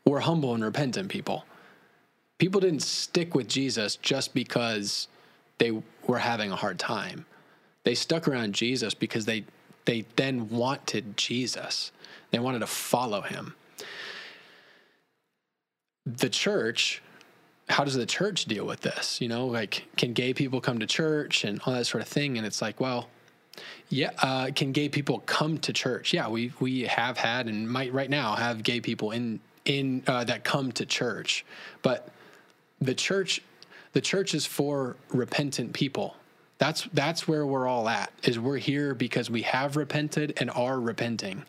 were 0.05 0.21
humble 0.21 0.55
and 0.55 0.65
repentant 0.65 1.09
people. 1.09 1.45
People 2.43 2.61
didn't 2.61 2.83
stick 2.83 3.37
with 3.37 3.47
Jesus 3.47 3.95
just 3.95 4.35
because 4.35 5.07
they 5.59 5.81
were 6.09 6.19
having 6.19 6.51
a 6.51 6.57
hard 6.57 6.77
time. 6.77 7.25
They 7.85 7.95
stuck 7.95 8.27
around 8.27 8.53
Jesus 8.57 8.95
because 8.95 9.27
they 9.27 9.45
they 9.85 10.07
then 10.17 10.49
wanted 10.49 11.17
Jesus. 11.17 11.93
They 12.33 12.41
wanted 12.41 12.59
to 12.59 12.67
follow 12.67 13.21
him. 13.21 13.55
The 16.05 16.29
church 16.29 17.01
how 17.69 17.85
does 17.85 17.95
the 17.95 18.07
church 18.07 18.47
deal 18.47 18.67
with 18.67 18.81
this? 18.81 19.21
You 19.21 19.29
know, 19.29 19.47
like 19.47 19.87
can 19.97 20.13
gay 20.13 20.35
people 20.35 20.61
come 20.61 20.81
to 20.81 20.87
church 20.87 21.45
and 21.45 21.61
all 21.65 21.75
that 21.75 21.85
sort 21.85 22.03
of 22.03 22.09
thing? 22.09 22.39
And 22.39 22.45
it's 22.45 22.61
like, 22.61 22.81
well, 22.81 23.09
yeah, 23.89 24.11
uh, 24.19 24.51
can 24.53 24.73
gay 24.73 24.89
people 24.89 25.21
come 25.27 25.59
to 25.59 25.73
church? 25.73 26.13
Yeah, 26.13 26.27
we 26.27 26.53
we 26.59 26.81
have 26.87 27.19
had 27.19 27.47
and 27.47 27.71
might 27.71 27.93
right 27.93 28.11
now 28.11 28.35
have 28.35 28.65
gay 28.65 28.81
people 28.81 29.13
in 29.13 29.39
in 29.65 30.03
uh, 30.09 30.25
that 30.25 30.43
come 30.43 30.73
to 30.73 30.85
church, 30.85 31.45
but 31.83 32.09
the 32.83 32.95
church 32.95 33.43
the 33.93 34.01
church 34.01 34.35
is 34.35 34.47
for 34.47 34.97
repentant 35.11 35.75
people. 35.75 36.17
That's 36.59 36.89
that's 36.93 37.29
where 37.29 37.47
we're 37.47 37.67
all 37.67 37.89
at. 37.89 38.13
Is 38.23 38.39
we're 38.39 38.57
here 38.57 38.95
because 38.95 39.29
we 39.31 39.43
have 39.43 39.77
repented 39.77 40.35
and 40.39 40.51
are 40.51 40.81
repenting. 40.81 41.45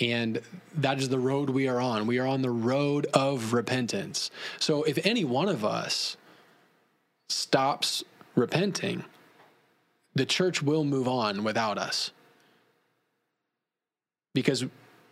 And 0.00 0.40
that 0.74 0.98
is 0.98 1.08
the 1.08 1.18
road 1.18 1.50
we 1.50 1.68
are 1.68 1.80
on. 1.80 2.06
We 2.06 2.18
are 2.18 2.26
on 2.26 2.42
the 2.42 2.50
road 2.50 3.06
of 3.14 3.52
repentance. 3.52 4.30
So 4.58 4.82
if 4.82 5.04
any 5.06 5.24
one 5.24 5.48
of 5.48 5.64
us 5.64 6.16
stops 7.28 8.02
repenting, 8.34 9.04
the 10.14 10.26
church 10.26 10.62
will 10.62 10.84
move 10.84 11.06
on 11.06 11.44
without 11.44 11.78
us. 11.78 12.10
Because 14.34 14.64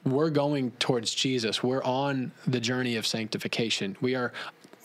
we're 0.05 0.31
going 0.31 0.71
towards 0.73 1.15
Jesus. 1.15 1.63
We're 1.63 1.83
on 1.83 2.33
the 2.47 2.61
journey 2.61 2.97
of 2.97 3.07
sanctification. 3.07 3.97
We 4.01 4.15
are 4.15 4.33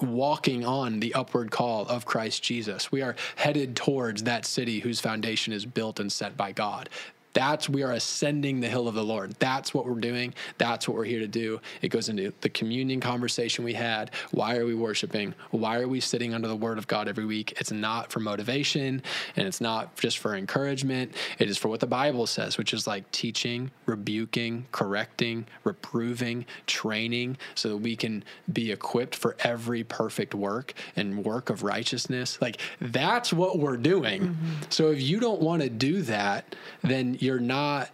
walking 0.01 0.65
on 0.65 0.99
the 0.99 1.13
upward 1.13 1.51
call 1.51 1.87
of 1.87 2.05
Christ 2.05 2.43
Jesus. 2.43 2.91
We 2.91 3.01
are 3.01 3.15
headed 3.35 3.75
towards 3.75 4.23
that 4.23 4.45
city 4.45 4.79
whose 4.79 4.99
foundation 4.99 5.53
is 5.53 5.65
built 5.65 5.99
and 5.99 6.11
set 6.11 6.35
by 6.37 6.51
God. 6.51 6.89
That's 7.33 7.69
we 7.69 7.83
are 7.83 7.91
ascending 7.91 8.59
the 8.59 8.67
hill 8.67 8.87
of 8.87 8.95
the 8.95 9.03
Lord. 9.03 9.35
That's 9.39 9.73
what 9.73 9.85
we're 9.85 9.99
doing. 9.99 10.33
That's 10.57 10.87
what 10.87 10.97
we're 10.97 11.05
here 11.05 11.19
to 11.19 11.27
do. 11.27 11.61
It 11.81 11.89
goes 11.89 12.09
into 12.09 12.33
the 12.41 12.49
communion 12.49 12.99
conversation 12.99 13.63
we 13.63 13.73
had. 13.73 14.11
Why 14.31 14.57
are 14.57 14.65
we 14.65 14.73
worshiping? 14.73 15.35
Why 15.51 15.79
are 15.79 15.87
we 15.87 15.99
sitting 15.99 16.33
under 16.33 16.47
the 16.47 16.55
word 16.55 16.77
of 16.77 16.87
God 16.87 17.07
every 17.07 17.25
week? 17.25 17.53
It's 17.57 17.71
not 17.71 18.11
for 18.11 18.19
motivation 18.19 19.03
and 19.35 19.47
it's 19.47 19.61
not 19.61 19.95
just 19.95 20.17
for 20.17 20.35
encouragement. 20.35 21.13
It 21.37 21.49
is 21.49 21.57
for 21.57 21.67
what 21.67 21.79
the 21.79 21.87
Bible 21.87 22.25
says, 22.25 22.57
which 22.57 22.73
is 22.73 22.87
like 22.87 23.09
teaching, 23.11 23.71
rebuking, 23.85 24.65
correcting, 24.71 25.45
reproving, 25.63 26.45
training 26.65 27.37
so 27.55 27.69
that 27.69 27.77
we 27.77 27.95
can 27.95 28.23
be 28.51 28.71
equipped 28.71 29.15
for 29.15 29.35
every 29.41 29.83
perfect 29.83 30.33
work 30.33 30.73
and 30.95 31.23
work 31.23 31.49
of 31.49 31.63
righteousness. 31.63 32.39
Like 32.41 32.59
that's 32.81 33.31
what 33.31 33.59
we're 33.59 33.77
doing. 33.77 34.21
Mm-hmm. 34.21 34.45
So 34.69 34.91
if 34.91 35.01
you 35.01 35.19
don't 35.19 35.41
want 35.41 35.61
to 35.61 35.69
do 35.69 36.01
that, 36.03 36.55
then 36.81 37.17
you're 37.21 37.39
not 37.39 37.89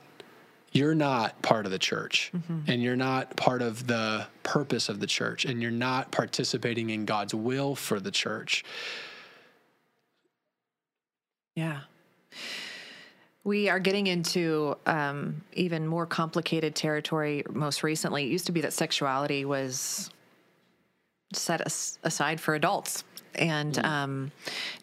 you're 0.71 0.95
not 0.95 1.41
part 1.41 1.65
of 1.65 1.71
the 1.71 1.79
church 1.79 2.31
mm-hmm. 2.35 2.59
and 2.67 2.83
you're 2.83 2.97
not 2.97 3.33
part 3.37 3.61
of 3.61 3.87
the 3.87 4.27
purpose 4.43 4.89
of 4.89 4.99
the 4.99 5.07
church 5.07 5.45
and 5.45 5.61
you're 5.61 5.71
not 5.71 6.11
participating 6.11 6.89
in 6.89 7.05
God's 7.05 7.33
will 7.33 7.75
for 7.75 7.97
the 8.01 8.11
church. 8.11 8.65
Yeah. 11.55 11.79
We 13.45 13.69
are 13.69 13.79
getting 13.79 14.07
into 14.07 14.75
um, 14.85 15.43
even 15.53 15.87
more 15.87 16.05
complicated 16.05 16.75
territory 16.75 17.45
most 17.49 17.81
recently. 17.81 18.25
It 18.25 18.31
used 18.31 18.47
to 18.47 18.51
be 18.51 18.59
that 18.61 18.73
sexuality 18.73 19.45
was 19.45 20.09
set 21.31 21.61
as- 21.61 21.99
aside 22.03 22.41
for 22.41 22.53
adults. 22.53 23.05
And 23.35 23.75
mm. 23.75 23.85
um, 23.85 24.31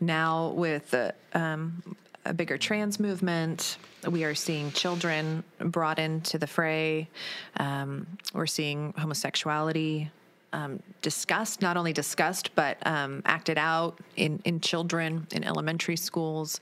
now, 0.01 0.49
with 0.51 0.91
the 0.91 1.15
um, 1.35 1.83
a 2.25 2.33
bigger 2.33 2.57
trans 2.57 3.01
movement. 3.01 3.79
We 4.09 4.25
are 4.25 4.35
seeing 4.35 4.71
children 4.73 5.45
brought 5.59 5.99
into 5.99 6.39
the 6.39 6.47
fray. 6.47 7.09
Um, 7.57 8.07
we're 8.33 8.47
seeing 8.47 8.95
homosexuality 8.97 10.11
um, 10.53 10.83
discussed, 11.01 11.63
not 11.63 11.77
only 11.77 11.93
discussed, 11.93 12.55
but 12.55 12.77
um, 12.87 13.23
acted 13.25 13.59
out 13.59 13.99
in, 14.17 14.41
in 14.45 14.61
children 14.61 15.27
in 15.33 15.45
elementary 15.45 15.97
schools. 15.97 16.61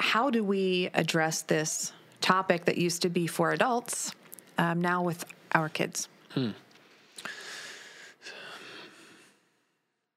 How 0.00 0.30
do 0.30 0.44
we 0.44 0.90
address 0.94 1.42
this 1.42 1.92
topic 2.20 2.64
that 2.64 2.76
used 2.76 3.02
to 3.02 3.08
be 3.08 3.26
for 3.26 3.52
adults 3.52 4.12
um, 4.58 4.80
now 4.80 5.02
with 5.02 5.24
our 5.52 5.68
kids? 5.68 6.08
Hmm. 6.30 6.50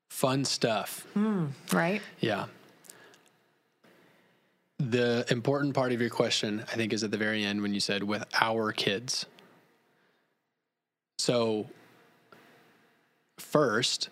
Fun 0.10 0.46
stuff. 0.46 1.06
Mm, 1.16 1.52
right? 1.72 2.02
Yeah. 2.20 2.46
The 4.80 5.26
important 5.32 5.74
part 5.74 5.92
of 5.92 6.00
your 6.00 6.10
question, 6.10 6.64
I 6.72 6.76
think, 6.76 6.94
is 6.94 7.04
at 7.04 7.10
the 7.10 7.18
very 7.18 7.44
end 7.44 7.62
when 7.62 7.74
you 7.74 7.80
said 7.80 8.04
with 8.04 8.24
our 8.40 8.72
kids. 8.72 9.26
So, 11.18 11.68
first, 13.40 14.10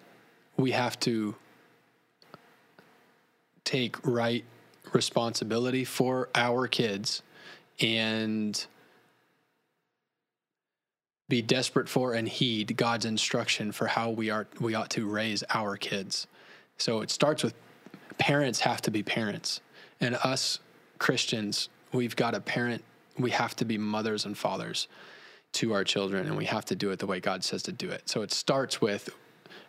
we 0.58 0.72
have 0.72 1.00
to 1.02 1.36
take 3.64 4.06
right 4.08 4.44
responsibility 4.94 5.84
for 5.84 6.30
our 6.34 6.68
kids 6.68 7.22
and 7.80 8.66
be 11.28 11.42
desperate 11.42 11.90
for 11.90 12.14
and 12.14 12.28
heed 12.28 12.78
God's 12.78 13.06
instruction 13.06 13.72
for 13.72 13.88
how 13.88 14.12
we 14.12 14.30
are 14.30 14.48
we 14.60 14.76
ought 14.76 14.92
to 14.92 15.08
raise 15.08 15.44
our 15.50 15.76
kids. 15.76 16.28
So 16.78 17.02
it 17.02 17.10
starts 17.10 17.44
with 17.44 17.54
parents 18.18 18.60
have 18.62 18.82
to 18.84 18.92
be 18.92 19.04
parents. 19.04 19.62
And 20.02 20.16
us 20.16 20.60
Christians, 21.00 21.70
we've 21.92 22.16
got 22.16 22.36
a 22.36 22.40
parent, 22.40 22.84
we 23.18 23.32
have 23.32 23.56
to 23.58 23.66
be 23.66 23.78
mothers 23.78 24.26
and 24.26 24.38
fathers 24.38 24.88
to 25.54 25.74
our 25.74 25.86
children 25.86 26.28
and 26.28 26.36
we 26.36 26.46
have 26.46 26.66
to 26.66 26.76
do 26.76 26.92
it 26.92 27.00
the 27.00 27.06
way 27.06 27.20
God 27.20 27.44
says 27.44 27.64
to 27.64 27.72
do 27.72 27.90
it. 27.90 28.10
So 28.10 28.22
it 28.22 28.32
starts 28.32 28.82
with 28.82 29.10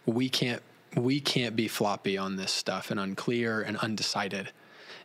we 0.05 0.29
can't 0.29 0.62
we 0.97 1.21
can't 1.21 1.55
be 1.55 1.69
floppy 1.69 2.17
on 2.17 2.37
this 2.37 2.51
stuff 2.51 2.91
and 2.91 2.99
unclear 2.99 3.61
and 3.62 3.77
undecided. 3.77 4.51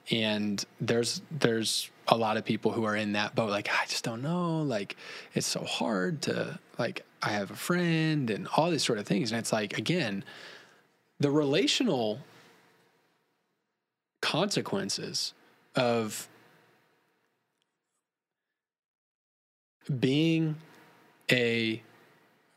And 0.10 0.64
there's 0.80 1.22
there's 1.30 1.92
a 2.08 2.18
lot 2.18 2.38
of 2.38 2.46
people 2.46 2.72
who 2.72 2.84
are 2.86 2.96
in 2.96 3.14
that 3.14 3.36
boat 3.36 3.52
like 3.52 3.70
I 3.70 3.86
just 3.86 4.04
don't 4.04 4.24
know, 4.24 4.62
like 4.62 4.96
it's 5.36 5.48
so 5.48 5.64
hard 5.64 6.24
to 6.24 6.60
like 6.80 7.06
I 7.22 7.30
have 7.30 7.52
a 7.52 7.56
friend 7.56 8.32
and 8.32 8.48
all 8.58 8.72
these 8.72 8.84
sort 8.84 8.98
of 8.98 9.06
things 9.06 9.32
and 9.32 9.40
it's 9.40 9.54
like 9.54 9.78
again, 9.78 10.24
the 11.20 11.30
relational 11.30 12.20
consequences 14.22 15.34
of 15.76 16.28
being 20.00 20.56
a 21.32 21.82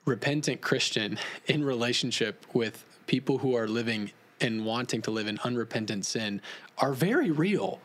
repentant 0.05 0.61
Christian 0.61 1.19
in 1.47 1.65
relationship 1.65 2.45
with 2.53 2.85
people 3.07 3.39
who 3.39 3.57
are 3.57 3.69
living 3.69 4.13
and 4.41 4.65
wanting 4.65 5.01
to 5.03 5.11
live 5.11 5.27
in 5.27 5.39
unrepentant 5.45 6.05
sin 6.05 6.41
are 6.79 6.93
very 6.93 7.31
real. 7.31 7.81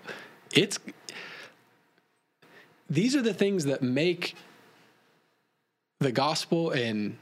It's 0.53 0.79
these 2.89 3.15
are 3.15 3.21
the 3.21 3.33
things 3.33 3.65
that 3.65 3.83
make 3.83 4.35
the 5.99 6.11
gospel 6.11 6.71
and 6.71 7.17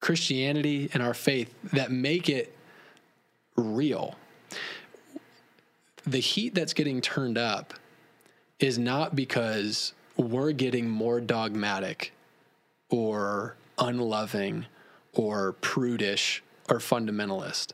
Christianity 0.00 0.90
and 0.92 1.02
our 1.02 1.14
faith 1.14 1.54
that 1.72 1.92
make 1.92 2.28
it 2.28 2.54
real 3.56 4.16
the 6.06 6.18
heat 6.18 6.54
that's 6.54 6.74
getting 6.74 7.00
turned 7.00 7.38
up 7.38 7.74
is 8.58 8.78
not 8.78 9.16
because 9.16 9.92
we're 10.16 10.52
getting 10.52 10.88
more 10.88 11.20
dogmatic 11.20 12.12
or 12.90 13.56
unloving 13.78 14.66
or 15.12 15.52
prudish 15.54 16.42
or 16.68 16.78
fundamentalist. 16.78 17.72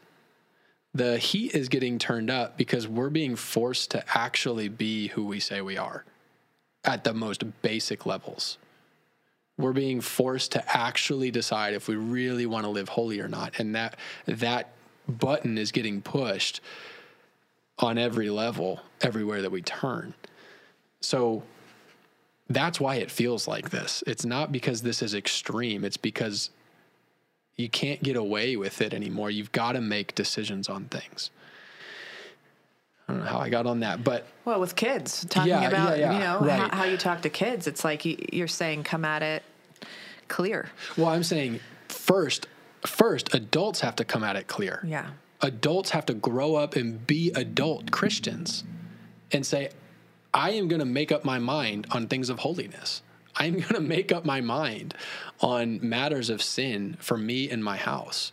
The 0.95 1.19
heat 1.19 1.55
is 1.55 1.69
getting 1.69 1.99
turned 1.99 2.31
up 2.31 2.57
because 2.57 2.89
we're 2.89 3.11
being 3.11 3.37
forced 3.37 3.91
to 3.93 4.05
actually 4.17 4.69
be 4.69 5.09
who 5.09 5.25
we 5.25 5.39
say 5.39 5.61
we 5.61 5.77
are 5.77 6.05
at 6.85 7.05
the 7.05 7.15
most 7.15 7.45
basic 7.63 8.07
levels. 8.07 8.59
We're 9.59 9.73
being 9.73 10.01
forced 10.01 10.53
to 10.53 10.77
actually 10.77 11.31
decide 11.31 11.75
if 11.75 11.87
we 11.87 11.97
really 11.97 12.47
want 12.47 12.65
to 12.65 12.71
live 12.71 12.89
holy 12.89 13.21
or 13.21 13.29
not. 13.29 13.59
And 13.59 13.75
that 13.75 13.97
that 14.27 14.73
button 15.07 15.59
is 15.59 15.71
getting 15.71 16.01
pushed 16.01 16.61
on 17.83 17.99
every 17.99 18.31
level, 18.31 18.81
everywhere 19.01 19.43
that 19.43 19.51
we 19.51 19.63
turn. 19.63 20.15
So 21.01 21.43
that's 22.49 22.81
why 22.81 22.97
it 22.97 23.11
feels 23.11 23.47
like 23.49 23.71
this. 23.71 24.03
It's 24.07 24.25
not 24.25 24.53
because 24.53 24.83
this 24.83 25.03
is 25.03 25.15
extreme, 25.15 25.85
it's 25.85 25.97
because 25.97 26.51
You 27.57 27.69
can't 27.69 28.03
get 28.03 28.17
away 28.17 28.57
with 28.57 28.81
it 28.81 28.95
anymore. 28.95 29.31
You've 29.31 29.53
got 29.53 29.73
to 29.73 29.81
make 29.83 30.15
decisions 30.15 30.69
on 30.71 30.87
things. 30.87 31.31
I 33.07 33.13
don't 33.13 33.23
know 33.25 33.29
how 33.29 33.39
I 33.39 33.51
got 33.51 33.67
on 33.67 33.81
that, 33.81 34.03
but 34.03 34.27
Well, 34.47 34.61
with 34.61 34.77
kids, 34.77 35.27
talking 35.29 35.51
Yeah, 35.51 35.69
about 35.69 35.99
yeah, 35.99 36.11
yeah, 36.11 36.13
you 36.15 36.19
know 36.21 36.41
right. 36.41 36.61
how, 36.71 36.77
how 36.79 36.85
you 36.85 36.97
talk 36.97 37.21
to 37.23 37.29
kids, 37.29 37.67
it's 37.67 37.85
like 37.85 38.05
you, 38.05 38.17
you're 38.33 38.49
saying, 38.49 38.85
come 38.85 39.05
at 39.05 39.23
it 39.23 39.43
clear. 40.29 40.71
well, 40.97 41.09
I'm 41.09 41.23
saying 41.25 41.61
first, 41.89 42.47
first 42.87 43.35
adults 43.35 43.81
have 43.81 43.97
to 43.97 44.05
come 44.05 44.23
at 44.25 44.37
it 44.37 44.47
clear. 44.47 44.81
Yeah. 44.87 45.11
Adults 45.43 45.91
have 45.91 46.07
to 46.07 46.15
grow 46.15 46.55
up 46.55 46.77
and 46.77 47.07
be 47.07 47.31
adult 47.35 47.91
Christians 47.91 48.65
and 49.33 49.45
say, 49.45 49.71
I 50.33 50.53
am 50.53 50.69
going 50.69 50.81
to 50.81 50.87
make 50.87 51.11
up 51.11 51.25
my 51.25 51.39
mind 51.39 51.87
on 51.91 52.07
things 52.07 52.31
of 52.31 52.41
holiness. 52.41 53.03
I'm 53.37 53.55
going 53.61 53.75
to 53.75 53.81
make 53.81 54.13
up 54.13 54.25
my 54.25 54.41
mind 54.41 54.95
on 55.41 55.81
matters 55.87 56.31
of 56.31 56.43
sin 56.43 56.97
for 57.01 57.17
me 57.17 57.51
and 57.51 57.65
my 57.65 57.77
house. 57.77 58.33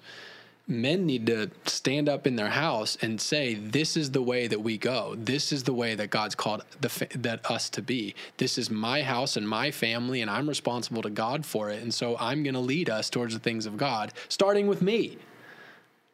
Men 0.69 1.05
need 1.05 1.27
to 1.27 1.49
stand 1.65 2.09
up 2.09 2.27
in 2.27 2.35
their 2.35 2.49
house 2.49 2.97
and 3.01 3.21
say, 3.21 3.53
"This 3.53 3.95
is 3.95 4.11
the 4.11 4.21
way 4.21 4.47
that 4.47 4.59
we 4.59 4.77
go. 4.77 5.15
This 5.17 5.53
is 5.53 5.63
the 5.63 5.73
way 5.73 5.95
that 5.95 6.09
God's 6.09 6.35
called 6.35 6.65
the 6.81 7.07
that 7.15 7.49
us 7.49 7.69
to 7.69 7.81
be. 7.81 8.15
This 8.35 8.57
is 8.57 8.69
my 8.69 9.01
house 9.01 9.37
and 9.37 9.47
my 9.47 9.71
family, 9.71 10.19
and 10.21 10.29
I'm 10.29 10.49
responsible 10.49 11.01
to 11.03 11.09
God 11.09 11.45
for 11.45 11.69
it. 11.69 11.81
And 11.81 11.93
so 11.93 12.17
I'm 12.19 12.43
going 12.43 12.53
to 12.53 12.59
lead 12.59 12.89
us 12.89 13.09
towards 13.09 13.33
the 13.33 13.39
things 13.39 13.65
of 13.65 13.77
God, 13.77 14.11
starting 14.27 14.67
with 14.67 14.81
me." 14.81 15.17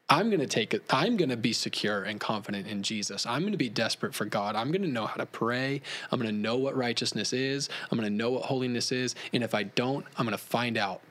I'm 0.10 0.30
going 0.30 0.42
to 0.42 0.48
take 0.48 0.74
it. 0.74 0.84
I'm 0.90 1.18
going 1.18 1.30
to 1.30 1.38
be 1.38 1.54
secure 1.54 2.04
and 2.04 2.20
confident 2.20 2.68
in 2.68 2.84
Jesus. 2.84 3.26
I'm 3.26 3.42
going 3.42 3.54
to 3.54 3.58
be 3.58 3.70
desperate 3.70 4.14
for 4.14 4.26
God. 4.26 4.56
I'm 4.56 4.70
going 4.72 4.82
to 4.82 4.88
know 4.88 5.06
how 5.06 5.16
to 5.16 5.26
pray. 5.26 5.82
I'm 6.12 6.20
going 6.20 6.30
to 6.30 6.38
know 6.38 6.58
what 6.58 6.76
righteousness 6.76 7.34
is. 7.34 7.70
I'm 7.90 7.98
going 7.98 8.10
to 8.10 8.16
know 8.16 8.32
what 8.32 8.44
holiness 8.44 8.92
is. 8.92 9.16
And 9.32 9.44
if 9.44 9.56
I 9.56 9.64
don't, 9.64 10.06
I'm 10.18 10.26
going 10.26 10.38
to 10.38 10.44
find 10.44 10.78
out. 10.78 11.02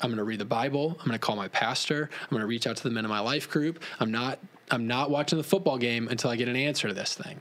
I'm 0.00 0.10
going 0.10 0.18
to 0.18 0.24
read 0.24 0.40
the 0.40 0.44
Bible. 0.44 0.90
I'm 1.00 1.06
going 1.06 1.12
to 1.12 1.18
call 1.18 1.36
my 1.36 1.48
pastor. 1.48 2.08
I'm 2.22 2.28
going 2.30 2.40
to 2.40 2.46
reach 2.46 2.66
out 2.66 2.76
to 2.76 2.82
the 2.82 2.90
men 2.90 3.04
in 3.04 3.10
my 3.10 3.20
life 3.20 3.50
group. 3.50 3.82
I'm 4.00 4.10
not 4.10 4.38
I'm 4.70 4.86
not 4.86 5.10
watching 5.10 5.36
the 5.36 5.44
football 5.44 5.76
game 5.76 6.08
until 6.08 6.30
I 6.30 6.36
get 6.36 6.48
an 6.48 6.56
answer 6.56 6.88
to 6.88 6.94
this 6.94 7.14
thing. 7.14 7.40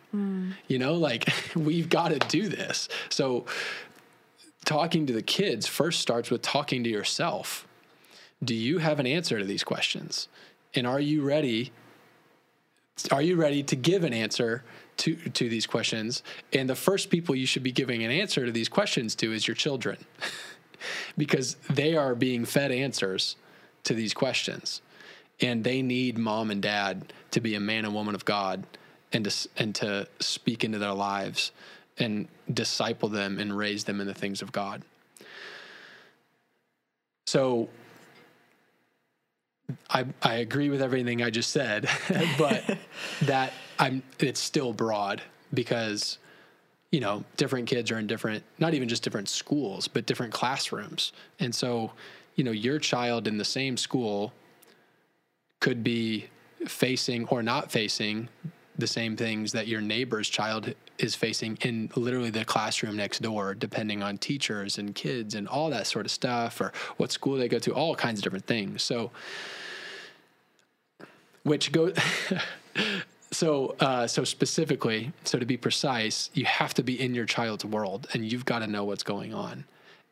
You 0.67 0.77
know, 0.79 0.95
like 0.95 1.29
we've 1.55 1.87
got 1.89 2.09
to 2.09 2.19
do 2.19 2.49
this. 2.49 2.89
So 3.09 3.45
talking 4.65 5.05
to 5.07 5.13
the 5.13 5.21
kids 5.21 5.65
first 5.67 6.01
starts 6.01 6.29
with 6.29 6.41
talking 6.41 6.83
to 6.83 6.89
yourself. 6.89 7.67
Do 8.43 8.53
you 8.53 8.79
have 8.79 8.99
an 8.99 9.07
answer 9.07 9.39
to 9.39 9.45
these 9.45 9.63
questions? 9.63 10.27
And 10.75 10.87
are 10.87 10.99
you 10.99 11.21
ready? 11.23 11.71
Are 13.11 13.21
you 13.21 13.35
ready 13.35 13.63
to 13.63 13.75
give 13.75 14.03
an 14.03 14.13
answer 14.13 14.63
to, 14.97 15.15
to 15.15 15.49
these 15.49 15.65
questions? 15.65 16.23
And 16.51 16.69
the 16.69 16.75
first 16.75 17.09
people 17.09 17.35
you 17.35 17.45
should 17.45 17.63
be 17.63 17.71
giving 17.71 18.03
an 18.03 18.11
answer 18.11 18.45
to 18.45 18.51
these 18.51 18.69
questions 18.69 19.15
to 19.15 19.31
is 19.31 19.47
your 19.47 19.55
children, 19.55 19.97
because 21.17 21.55
they 21.69 21.95
are 21.95 22.15
being 22.15 22.45
fed 22.45 22.71
answers 22.71 23.35
to 23.83 23.93
these 23.93 24.13
questions. 24.13 24.81
And 25.41 25.63
they 25.63 25.81
need 25.81 26.17
mom 26.17 26.51
and 26.51 26.61
dad 26.61 27.11
to 27.31 27.41
be 27.41 27.55
a 27.55 27.59
man 27.59 27.85
and 27.85 27.93
woman 27.93 28.15
of 28.15 28.25
God 28.25 28.65
and 29.11 29.25
to, 29.25 29.49
and 29.57 29.75
to 29.75 30.07
speak 30.19 30.63
into 30.63 30.79
their 30.79 30.93
lives 30.93 31.51
and 31.97 32.27
disciple 32.51 33.09
them 33.09 33.39
and 33.39 33.55
raise 33.55 33.83
them 33.83 34.01
in 34.01 34.07
the 34.07 34.13
things 34.13 34.41
of 34.41 34.51
God. 34.51 34.83
So 37.25 37.69
I 39.89 40.05
I 40.21 40.35
agree 40.35 40.69
with 40.69 40.81
everything 40.81 41.21
I 41.21 41.29
just 41.29 41.51
said, 41.51 41.89
but 42.37 42.77
that 43.23 43.53
I'm 43.79 44.03
it's 44.19 44.39
still 44.39 44.73
broad 44.73 45.21
because 45.53 46.17
you 46.91 46.99
know 46.99 47.23
different 47.37 47.67
kids 47.67 47.91
are 47.91 47.99
in 47.99 48.07
different 48.07 48.43
not 48.59 48.73
even 48.73 48.87
just 48.87 49.03
different 49.03 49.29
schools 49.29 49.87
but 49.87 50.05
different 50.05 50.33
classrooms. 50.33 51.13
And 51.39 51.53
so 51.53 51.91
you 52.35 52.43
know 52.43 52.51
your 52.51 52.79
child 52.79 53.27
in 53.27 53.37
the 53.37 53.45
same 53.45 53.77
school 53.77 54.33
could 55.59 55.83
be 55.83 56.27
facing 56.67 57.27
or 57.27 57.41
not 57.43 57.71
facing 57.71 58.29
the 58.77 58.87
same 58.87 59.15
things 59.15 59.51
that 59.51 59.67
your 59.67 59.81
neighbor's 59.81 60.29
child 60.29 60.73
is 60.97 61.15
facing 61.15 61.57
in 61.61 61.89
literally 61.95 62.29
the 62.29 62.45
classroom 62.45 62.95
next 62.95 63.21
door, 63.21 63.53
depending 63.53 64.01
on 64.01 64.17
teachers 64.17 64.77
and 64.77 64.95
kids 64.95 65.35
and 65.35 65.47
all 65.47 65.69
that 65.69 65.87
sort 65.87 66.05
of 66.05 66.11
stuff, 66.11 66.59
or 66.59 66.71
what 66.97 67.11
school 67.11 67.37
they 67.37 67.47
go 67.47 67.59
to, 67.59 67.73
all 67.73 67.95
kinds 67.95 68.19
of 68.19 68.23
different 68.23 68.45
things. 68.45 68.83
So, 68.83 69.11
which 71.43 71.71
go. 71.71 71.93
so, 73.31 73.75
uh, 73.79 74.07
so 74.07 74.23
specifically, 74.23 75.11
so 75.23 75.39
to 75.39 75.45
be 75.45 75.57
precise, 75.57 76.29
you 76.33 76.45
have 76.45 76.73
to 76.75 76.83
be 76.83 76.99
in 76.99 77.13
your 77.13 77.25
child's 77.25 77.65
world, 77.65 78.07
and 78.13 78.31
you've 78.31 78.45
got 78.45 78.59
to 78.59 78.67
know 78.67 78.85
what's 78.85 79.03
going 79.03 79.33
on, 79.33 79.65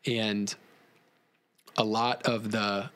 and 0.06 0.54
a 1.76 1.84
lot 1.84 2.22
of 2.26 2.50
the 2.50 2.90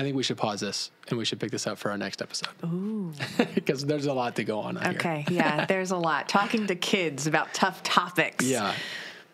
I 0.00 0.02
think 0.02 0.16
we 0.16 0.22
should 0.22 0.38
pause 0.38 0.60
this 0.60 0.90
and 1.08 1.18
we 1.18 1.26
should 1.26 1.38
pick 1.38 1.50
this 1.50 1.66
up 1.66 1.76
for 1.76 1.90
our 1.90 1.98
next 1.98 2.22
episode 2.22 2.48
Ooh. 2.64 3.12
because 3.54 3.84
there's 3.84 4.06
a 4.06 4.14
lot 4.14 4.34
to 4.36 4.44
go 4.44 4.60
on. 4.60 4.78
on 4.78 4.82
here. 4.82 4.92
Okay. 4.94 5.26
Yeah. 5.28 5.66
There's 5.68 5.90
a 5.90 5.96
lot. 5.98 6.26
Talking 6.26 6.66
to 6.68 6.74
kids 6.74 7.26
about 7.26 7.52
tough 7.52 7.82
topics. 7.82 8.46
Yeah. 8.46 8.74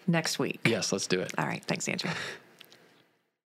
Next 0.09 0.41
week. 0.41 0.59
Yes. 0.65 0.91
Let's 0.91 1.07
do 1.07 1.21
it. 1.21 1.33
All 1.39 1.47
right. 1.47 1.63
Thanks, 1.65 1.89
Andrew. 1.89 2.11